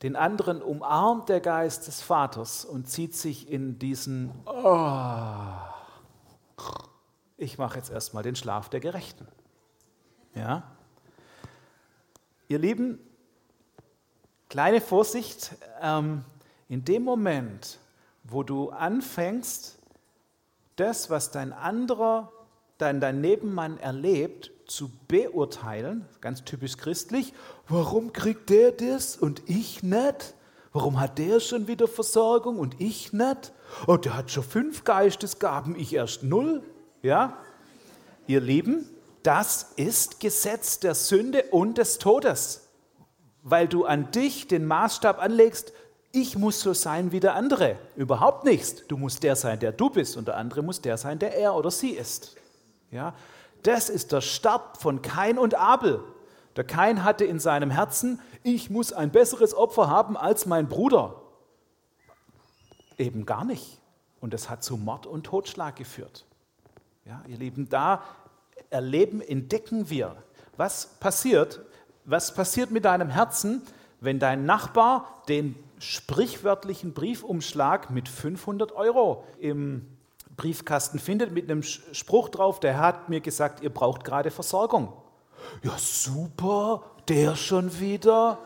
Den 0.02 0.16
anderen 0.16 0.62
umarmt 0.62 1.28
der 1.28 1.40
Geist 1.40 1.87
des 1.87 2.00
Vaters 2.00 2.64
und 2.64 2.88
zieht 2.88 3.14
sich 3.14 3.50
in 3.50 3.78
diesen 3.78 4.32
oh, 4.46 5.40
ich 7.37 7.59
mache 7.59 7.79
jetzt 7.79 7.90
erstmal 7.90 8.23
den 8.23 8.37
Schlaf 8.37 8.68
der 8.68 8.81
Gerechten. 8.81 9.27
Ja? 10.35 10.62
Ihr 12.49 12.59
Lieben, 12.59 12.99
kleine 14.49 14.81
Vorsicht, 14.81 15.55
ähm, 15.81 16.25
in 16.68 16.85
dem 16.85 17.03
Moment, 17.03 17.79
wo 18.25 18.42
du 18.42 18.70
anfängst, 18.70 19.79
das, 20.77 21.11
was 21.11 21.31
dein 21.31 21.53
anderer, 21.53 22.33
dein, 22.79 23.01
dein 23.01 23.20
Nebenmann 23.20 23.79
erlebt, 23.79 24.51
zu 24.66 24.90
beurteilen, 25.09 26.07
ganz 26.20 26.44
typisch 26.44 26.77
christlich, 26.77 27.35
warum 27.68 28.12
kriegt 28.12 28.49
der 28.51 28.73
das 28.73 29.16
und 29.16 29.42
ich 29.47 29.83
nicht? 29.83 30.35
Warum 30.73 30.99
hat 30.99 31.18
der 31.18 31.38
schon 31.38 31.68
wieder 31.68 31.87
Versorgung 31.87 32.59
und 32.59 32.81
ich 32.81 33.12
nicht? 33.12 33.53
Oh, 33.87 33.97
der 33.97 34.16
hat 34.16 34.31
schon 34.31 34.42
fünf 34.42 34.83
Geistesgaben, 34.85 35.77
ich 35.77 35.94
erst 35.94 36.25
null. 36.25 36.62
Ja? 37.04 37.36
Ihr 38.26 38.40
Lieben, 38.40 38.88
das 39.22 39.74
ist 39.76 40.20
Gesetz 40.20 40.80
der 40.80 40.94
Sünde 40.94 41.44
und 41.50 41.76
des 41.76 41.98
Todes, 41.98 42.70
weil 43.42 43.68
du 43.68 43.84
an 43.84 44.10
dich 44.10 44.48
den 44.48 44.64
Maßstab 44.64 45.22
anlegst, 45.22 45.74
ich 46.12 46.38
muss 46.38 46.60
so 46.60 46.72
sein 46.72 47.12
wie 47.12 47.20
der 47.20 47.34
andere. 47.34 47.76
Überhaupt 47.94 48.44
nichts. 48.44 48.86
Du 48.86 48.96
musst 48.96 49.22
der 49.22 49.36
sein, 49.36 49.60
der 49.60 49.72
du 49.72 49.90
bist, 49.90 50.16
und 50.16 50.28
der 50.28 50.38
andere 50.38 50.62
muss 50.62 50.80
der 50.80 50.96
sein, 50.96 51.18
der 51.18 51.36
er 51.36 51.54
oder 51.54 51.70
sie 51.70 51.90
ist. 51.90 52.36
Ja? 52.90 53.14
Das 53.64 53.90
ist 53.90 54.12
der 54.12 54.22
Start 54.22 54.78
von 54.78 55.02
Kain 55.02 55.38
und 55.38 55.54
Abel. 55.56 56.02
Der 56.56 56.64
Kain 56.64 57.04
hatte 57.04 57.26
in 57.26 57.38
seinem 57.38 57.70
Herzen, 57.70 58.18
ich 58.42 58.70
muss 58.70 58.94
ein 58.94 59.10
besseres 59.10 59.52
Opfer 59.54 59.90
haben 59.90 60.16
als 60.16 60.46
mein 60.46 60.68
Bruder. 60.68 61.20
Eben 62.96 63.26
gar 63.26 63.44
nicht. 63.44 63.78
Und 64.22 64.32
das 64.32 64.48
hat 64.48 64.64
zu 64.64 64.78
Mord 64.78 65.06
und 65.06 65.24
Totschlag 65.24 65.76
geführt. 65.76 66.24
Ja, 67.06 67.22
ihr 67.28 67.36
Lieben, 67.36 67.68
da 67.68 68.02
erleben, 68.70 69.20
entdecken 69.20 69.90
wir, 69.90 70.16
was 70.56 70.86
passiert, 71.00 71.60
was 72.06 72.34
passiert 72.34 72.70
mit 72.70 72.86
deinem 72.86 73.10
Herzen, 73.10 73.62
wenn 74.00 74.18
dein 74.18 74.46
Nachbar 74.46 75.22
den 75.28 75.54
sprichwörtlichen 75.78 76.94
Briefumschlag 76.94 77.90
mit 77.90 78.08
500 78.08 78.72
Euro 78.72 79.24
im 79.38 79.86
Briefkasten 80.36 80.98
findet 80.98 81.30
mit 81.32 81.50
einem 81.50 81.62
Spruch 81.62 82.30
drauf, 82.30 82.58
der 82.58 82.78
hat 82.78 83.10
mir 83.10 83.20
gesagt, 83.20 83.62
ihr 83.62 83.70
braucht 83.70 84.04
gerade 84.04 84.30
Versorgung. 84.30 84.92
Ja, 85.62 85.76
super, 85.78 86.84
der 87.08 87.36
schon 87.36 87.78
wieder. 87.80 88.38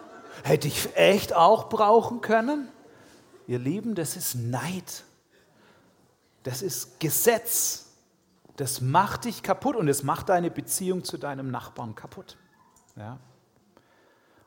Hätte 0.42 0.66
ich 0.66 0.96
echt 0.96 1.32
auch 1.32 1.68
brauchen 1.68 2.20
können? 2.20 2.68
Ihr 3.46 3.60
Lieben, 3.60 3.94
das 3.94 4.16
ist 4.16 4.34
Neid. 4.34 5.04
Das 6.42 6.60
ist 6.60 6.98
Gesetz. 6.98 7.87
Das 8.58 8.80
macht 8.80 9.24
dich 9.24 9.44
kaputt 9.44 9.76
und 9.76 9.86
es 9.86 10.02
macht 10.02 10.30
deine 10.30 10.50
Beziehung 10.50 11.04
zu 11.04 11.16
deinem 11.16 11.48
Nachbarn 11.48 11.94
kaputt. 11.94 12.36
Ja? 12.96 13.20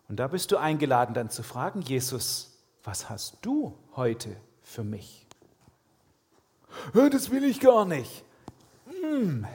Und 0.10 0.18
da 0.18 0.28
bist 0.28 0.52
du 0.52 0.58
eingeladen, 0.58 1.14
dann 1.14 1.30
zu 1.30 1.44
fragen, 1.44 1.80
Jesus, 1.80 2.60
was 2.84 3.10
hast 3.10 3.38
du 3.42 3.78
heute 3.96 4.36
für 4.64 4.84
mich? 4.84 5.26
Das 6.94 7.32
will 7.32 7.46
ich 7.46 7.62
gar 7.62 7.86
nicht. 7.86 8.26
Hm. 9.02 9.48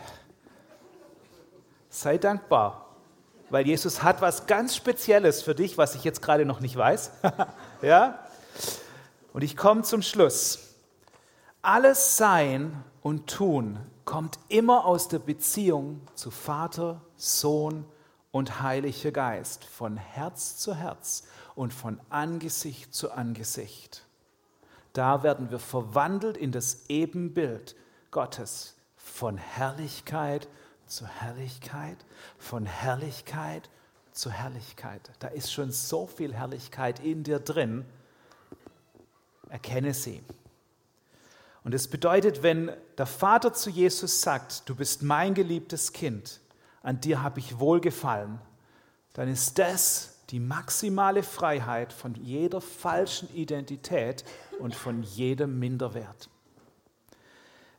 Sei 1.90 2.16
dankbar, 2.16 2.96
weil 3.50 3.66
Jesus 3.66 4.02
hat 4.02 4.22
was 4.22 4.46
ganz 4.46 4.74
Spezielles 4.74 5.42
für 5.42 5.54
dich, 5.54 5.76
was 5.76 5.94
ich 5.94 6.02
jetzt 6.02 6.22
gerade 6.22 6.46
noch 6.46 6.60
nicht 6.60 6.76
weiß. 6.76 7.10
ja? 7.82 8.26
Und 9.34 9.44
ich 9.44 9.54
komme 9.54 9.82
zum 9.82 10.00
Schluss. 10.00 10.74
Alles 11.60 12.16
Sein 12.16 12.82
und 13.02 13.26
Tun 13.26 13.78
kommt 14.06 14.38
immer 14.48 14.86
aus 14.86 15.08
der 15.08 15.18
Beziehung 15.18 16.00
zu 16.14 16.30
Vater, 16.30 17.02
Sohn 17.16 17.84
und 18.30 18.62
Heiliger 18.62 19.10
Geist, 19.10 19.64
von 19.64 19.96
Herz 19.96 20.56
zu 20.56 20.74
Herz 20.74 21.24
und 21.54 21.74
von 21.74 22.00
Angesicht 22.08 22.94
zu 22.94 23.10
Angesicht. 23.10 24.06
Da 24.92 25.22
werden 25.22 25.50
wir 25.50 25.58
verwandelt 25.58 26.38
in 26.38 26.52
das 26.52 26.88
Ebenbild 26.88 27.76
Gottes 28.10 28.76
von 28.96 29.36
Herrlichkeit 29.36 30.48
zu 30.86 31.06
Herrlichkeit, 31.06 31.98
von 32.38 32.64
Herrlichkeit 32.64 33.68
zu 34.12 34.30
Herrlichkeit. 34.30 35.10
Da 35.18 35.28
ist 35.28 35.52
schon 35.52 35.72
so 35.72 36.06
viel 36.06 36.32
Herrlichkeit 36.32 37.00
in 37.00 37.24
dir 37.24 37.40
drin. 37.40 37.84
Erkenne 39.48 39.94
sie. 39.94 40.22
Und 41.66 41.74
es 41.74 41.88
bedeutet, 41.88 42.44
wenn 42.44 42.70
der 42.96 43.07
Vater 43.07 43.52
zu 43.52 43.70
Jesus 43.70 44.20
sagt, 44.20 44.68
du 44.68 44.76
bist 44.76 45.02
mein 45.02 45.35
geliebtes 45.35 45.92
Kind, 45.92 46.38
an 46.85 47.00
dir 47.00 47.24
habe 47.24 47.40
ich 47.40 47.59
wohlgefallen, 47.59 48.38
dann 49.14 49.26
ist 49.26 49.59
das 49.59 50.14
die 50.31 50.38
maximale 50.38 51.24
Freiheit 51.24 51.92
von 51.92 52.14
jeder 52.14 52.61
falschen 52.61 53.29
Identität 53.35 54.24
und 54.61 54.76
von 54.76 55.02
jedem 55.02 55.59
Minderwert. 55.59 56.29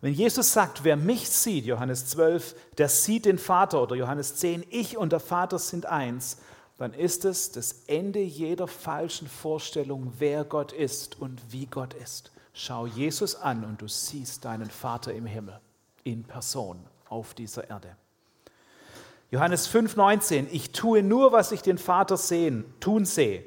Wenn 0.02 0.12
Jesus 0.12 0.52
sagt, 0.52 0.84
wer 0.84 0.98
mich 0.98 1.30
sieht, 1.30 1.64
Johannes 1.64 2.08
12, 2.08 2.56
der 2.78 2.90
sieht 2.90 3.24
den 3.24 3.38
Vater 3.38 3.82
oder 3.82 3.96
Johannes 3.96 4.36
10, 4.36 4.66
ich 4.70 4.98
und 4.98 5.14
der 5.14 5.22
Vater 5.22 5.60
sind 5.60 5.86
eins, 5.86 6.40
dann 6.78 6.94
ist 6.94 7.24
es 7.24 7.54
das 7.54 7.84
Ende 7.88 8.20
jeder 8.20 8.68
falschen 8.68 9.30
Vorstellung, 9.30 10.12
wer 10.18 10.44
Gott 10.44 10.74
ist 10.74 11.22
und 11.22 11.42
wie 11.54 11.68
Gott 11.68 11.94
ist. 11.94 12.34
Schau 12.60 12.88
Jesus 12.88 13.36
an 13.36 13.64
und 13.64 13.84
du 13.84 13.88
siehst 13.88 14.44
deinen 14.44 14.72
Vater 14.72 15.14
im 15.14 15.28
Himmel 15.28 15.60
in 16.04 16.24
Person 16.24 16.80
auf 17.08 17.36
dieser 17.36 17.70
Erde. 17.70 17.96
Johannes 19.30 19.70
5,19, 19.70 20.48
ich 20.50 20.72
tue 20.72 21.04
nur, 21.04 21.32
was 21.32 21.52
ich 21.52 21.62
den 21.62 21.78
Vater 21.78 22.18
sehen, 22.18 22.66
tun 22.80 23.06
sehe. 23.06 23.44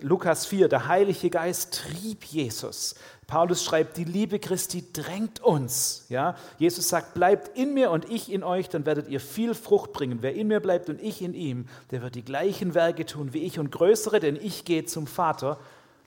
Lukas 0.00 0.44
4, 0.44 0.68
der 0.68 0.88
Heilige 0.88 1.30
Geist 1.30 1.72
trieb 1.72 2.24
Jesus. 2.24 2.96
Paulus 3.26 3.64
schreibt, 3.64 3.96
die 3.96 4.04
Liebe 4.04 4.38
Christi 4.38 4.84
drängt 4.92 5.40
uns. 5.40 6.04
Ja? 6.10 6.36
Jesus 6.58 6.90
sagt, 6.90 7.14
bleibt 7.14 7.56
in 7.56 7.72
mir 7.72 7.90
und 7.90 8.10
ich 8.10 8.30
in 8.30 8.44
euch, 8.44 8.68
dann 8.68 8.84
werdet 8.84 9.08
ihr 9.08 9.20
viel 9.20 9.54
Frucht 9.54 9.94
bringen. 9.94 10.18
Wer 10.20 10.34
in 10.34 10.48
mir 10.48 10.60
bleibt 10.60 10.90
und 10.90 11.00
ich 11.00 11.22
in 11.22 11.32
ihm, 11.32 11.66
der 11.92 12.02
wird 12.02 12.14
die 12.14 12.24
gleichen 12.24 12.74
Werke 12.74 13.06
tun 13.06 13.32
wie 13.32 13.42
ich 13.42 13.58
und 13.58 13.72
größere, 13.72 14.20
denn 14.20 14.36
ich 14.36 14.66
gehe 14.66 14.84
zum 14.84 15.06
Vater. 15.06 15.58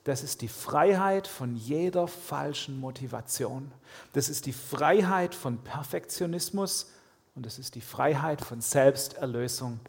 Das 0.04 0.22
ist 0.22 0.42
die 0.42 0.50
Freiheit 0.50 1.28
von 1.28 1.56
jeder 1.56 2.08
falschen 2.10 2.80
Motivation. 2.80 3.72
Das 4.12 4.28
ist 4.28 4.46
die 4.46 4.54
Freiheit 4.54 5.34
von 5.34 5.60
Perfektionismus 5.60 6.92
und 7.36 7.46
das 7.46 7.58
ist 7.58 7.76
die 7.76 7.82
Freiheit 7.82 8.42
von 8.42 8.60
Selbsterlösung 8.60 9.80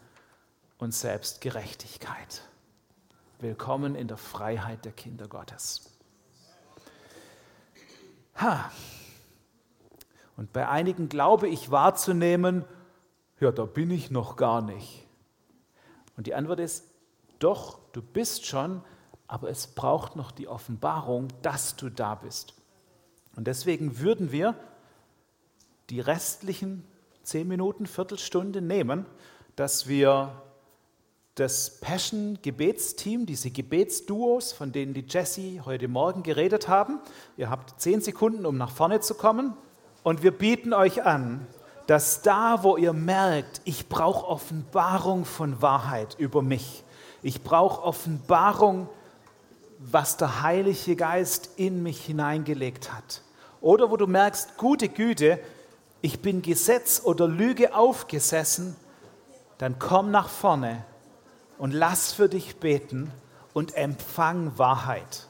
und 0.78 0.94
Selbstgerechtigkeit. 0.94 2.42
Willkommen 3.40 3.96
in 3.96 4.06
der 4.06 4.16
Freiheit 4.16 4.84
der 4.84 4.92
Kinder 4.92 5.26
Gottes. 5.26 5.90
Ha. 8.36 8.70
Und 10.36 10.52
bei 10.52 10.68
einigen 10.68 11.08
glaube 11.08 11.48
ich 11.48 11.72
wahrzunehmen, 11.72 12.64
ja, 13.40 13.50
da 13.50 13.64
bin 13.64 13.90
ich 13.90 14.12
noch 14.12 14.36
gar 14.36 14.62
nicht. 14.62 15.06
Und 16.16 16.28
die 16.28 16.34
Antwort 16.34 16.60
ist, 16.60 16.84
doch, 17.40 17.80
du 17.92 18.00
bist 18.00 18.46
schon, 18.46 18.80
aber 19.26 19.50
es 19.50 19.66
braucht 19.66 20.16
noch 20.16 20.30
die 20.30 20.48
Offenbarung, 20.48 21.28
dass 21.42 21.76
du 21.76 21.88
da 21.90 22.14
bist. 22.14 22.54
Und 23.36 23.46
deswegen 23.46 23.98
würden 23.98 24.32
wir 24.32 24.54
die 25.90 26.00
restlichen 26.00 26.84
zehn 27.22 27.48
Minuten, 27.48 27.86
Viertelstunde 27.86 28.60
nehmen, 28.60 29.06
dass 29.56 29.88
wir 29.88 30.42
das 31.34 31.80
Passion-Gebetsteam, 31.80 33.26
diese 33.26 33.50
Gebetsduos, 33.50 34.52
von 34.52 34.70
denen 34.70 34.94
die 34.94 35.04
Jesse 35.08 35.64
heute 35.64 35.88
Morgen 35.88 36.22
geredet 36.22 36.68
haben. 36.68 37.00
Ihr 37.36 37.50
habt 37.50 37.80
zehn 37.80 38.00
Sekunden, 38.00 38.46
um 38.46 38.56
nach 38.56 38.70
vorne 38.70 39.00
zu 39.00 39.14
kommen. 39.14 39.54
Und 40.04 40.22
wir 40.22 40.30
bieten 40.30 40.72
euch 40.72 41.04
an, 41.04 41.46
dass 41.86 42.22
da, 42.22 42.62
wo 42.62 42.76
ihr 42.76 42.92
merkt, 42.92 43.62
ich 43.64 43.88
brauche 43.88 44.28
Offenbarung 44.28 45.24
von 45.24 45.60
Wahrheit 45.60 46.14
über 46.18 46.40
mich, 46.40 46.84
ich 47.22 47.42
brauche 47.42 47.82
Offenbarung, 47.82 48.88
was 49.90 50.16
der 50.16 50.42
Heilige 50.42 50.96
Geist 50.96 51.50
in 51.56 51.82
mich 51.82 52.04
hineingelegt 52.04 52.92
hat. 52.92 53.22
Oder 53.60 53.90
wo 53.90 53.96
du 53.96 54.06
merkst, 54.06 54.56
gute 54.56 54.88
Güte, 54.88 55.38
ich 56.00 56.20
bin 56.20 56.42
Gesetz 56.42 57.02
oder 57.04 57.28
Lüge 57.28 57.74
aufgesessen, 57.74 58.76
dann 59.58 59.78
komm 59.78 60.10
nach 60.10 60.28
vorne 60.28 60.84
und 61.58 61.72
lass 61.72 62.12
für 62.12 62.28
dich 62.28 62.56
beten 62.56 63.10
und 63.52 63.74
empfang 63.74 64.52
Wahrheit. 64.58 65.28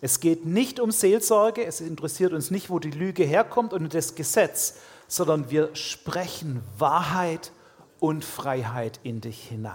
Es 0.00 0.20
geht 0.20 0.46
nicht 0.46 0.80
um 0.80 0.90
Seelsorge, 0.90 1.64
es 1.64 1.80
interessiert 1.80 2.32
uns 2.32 2.50
nicht, 2.50 2.70
wo 2.70 2.78
die 2.78 2.90
Lüge 2.90 3.24
herkommt 3.24 3.72
und 3.72 3.92
das 3.92 4.14
Gesetz, 4.14 4.76
sondern 5.08 5.50
wir 5.50 5.74
sprechen 5.74 6.62
Wahrheit 6.78 7.52
und 7.98 8.24
Freiheit 8.24 9.00
in 9.02 9.20
dich 9.20 9.48
hinein. 9.48 9.74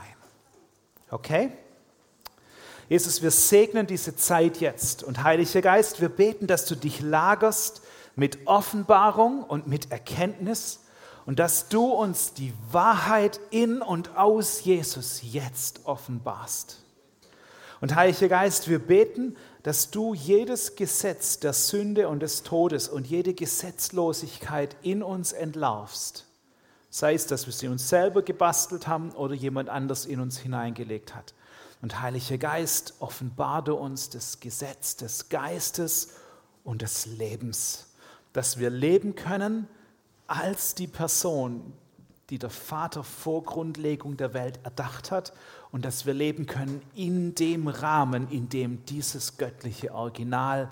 Okay? 1.11 1.51
Jesus, 2.88 3.24
wir 3.24 3.32
segnen 3.32 3.88
diese 3.88 4.15
Zeit 4.15 4.58
jetzt 4.58 5.04
und 5.04 5.24
Heiliger 5.24 5.62
Geist, 5.62 6.02
wir 6.02 6.10
beten, 6.10 6.45
dass 6.45 6.65
du 6.65 6.76
dich 6.76 7.02
lagerst 7.02 7.82
mit 8.15 8.45
Offenbarung 8.45 9.43
und 9.43 9.67
mit 9.67 9.91
Erkenntnis 9.91 10.82
und 11.26 11.39
dass 11.39 11.67
du 11.67 11.86
uns 11.86 12.34
die 12.34 12.54
Wahrheit 12.71 13.39
in 13.50 13.82
und 13.82 14.15
aus 14.17 14.63
Jesus 14.63 15.21
jetzt 15.24 15.86
offenbarst. 15.86 16.84
Und 17.82 17.95
Heiliger 17.95 18.30
Geist, 18.30 18.69
wir 18.69 18.80
beten, 18.80 19.36
dass 19.63 19.89
du 19.89 20.13
jedes 20.13 20.76
Gesetz 20.76 21.39
der 21.39 21.54
Sünde 21.54 22.08
und 22.08 22.19
des 22.19 22.43
Todes 22.43 22.88
und 22.88 23.08
jede 23.08 23.34
Gesetzlosigkeit 23.34 24.76
in 24.84 25.02
uns 25.02 25.34
entlarvst. 25.34 26.28
Sei 26.91 27.15
es, 27.15 27.26
dass 27.26 27.48
wir 27.48 27.54
sie 27.54 27.67
uns 27.67 27.89
selber 27.89 28.21
gebastelt 28.21 28.88
haben 28.88 29.12
oder 29.12 29.34
jemand 29.34 29.69
anders 29.69 30.06
in 30.06 30.19
uns 30.19 30.38
hineingelegt 30.38 31.15
hat. 31.15 31.33
Und 31.82 32.02
Heiliger 32.02 32.38
Geist, 32.38 32.96
offenbare 33.00 33.73
uns 33.73 34.10
das 34.10 34.40
Gesetz 34.40 34.96
des 34.96 35.30
Geistes 35.30 36.15
und 36.63 36.82
des 36.82 37.06
Lebens, 37.06 37.94
dass 38.34 38.60
wir 38.60 38.69
leben 38.69 39.15
können 39.15 39.67
als 40.28 40.76
die 40.76 40.88
Person, 40.88 41.73
die 42.30 42.40
der 42.40 42.50
Vater 42.50 43.04
vor 43.04 43.44
Grundlegung 43.44 44.17
der 44.17 44.34
Welt 44.34 44.60
erdacht 44.63 45.12
hat 45.12 45.34
und 45.71 45.86
dass 45.86 46.06
wir 46.06 46.13
leben 46.13 46.48
können 46.48 46.82
in 46.96 47.36
dem 47.36 47.67
Rahmen, 47.67 48.30
in 48.30 48.50
dem 48.50 48.84
dieses 48.86 49.38
göttliche 49.38 49.94
Original 49.94 50.71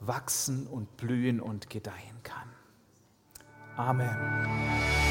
wachsen 0.00 0.66
und 0.66 0.96
blühen 0.96 1.40
und 1.40 1.70
gedeihen 1.70 2.22
kann. 2.22 2.48
Amen. 3.76 5.01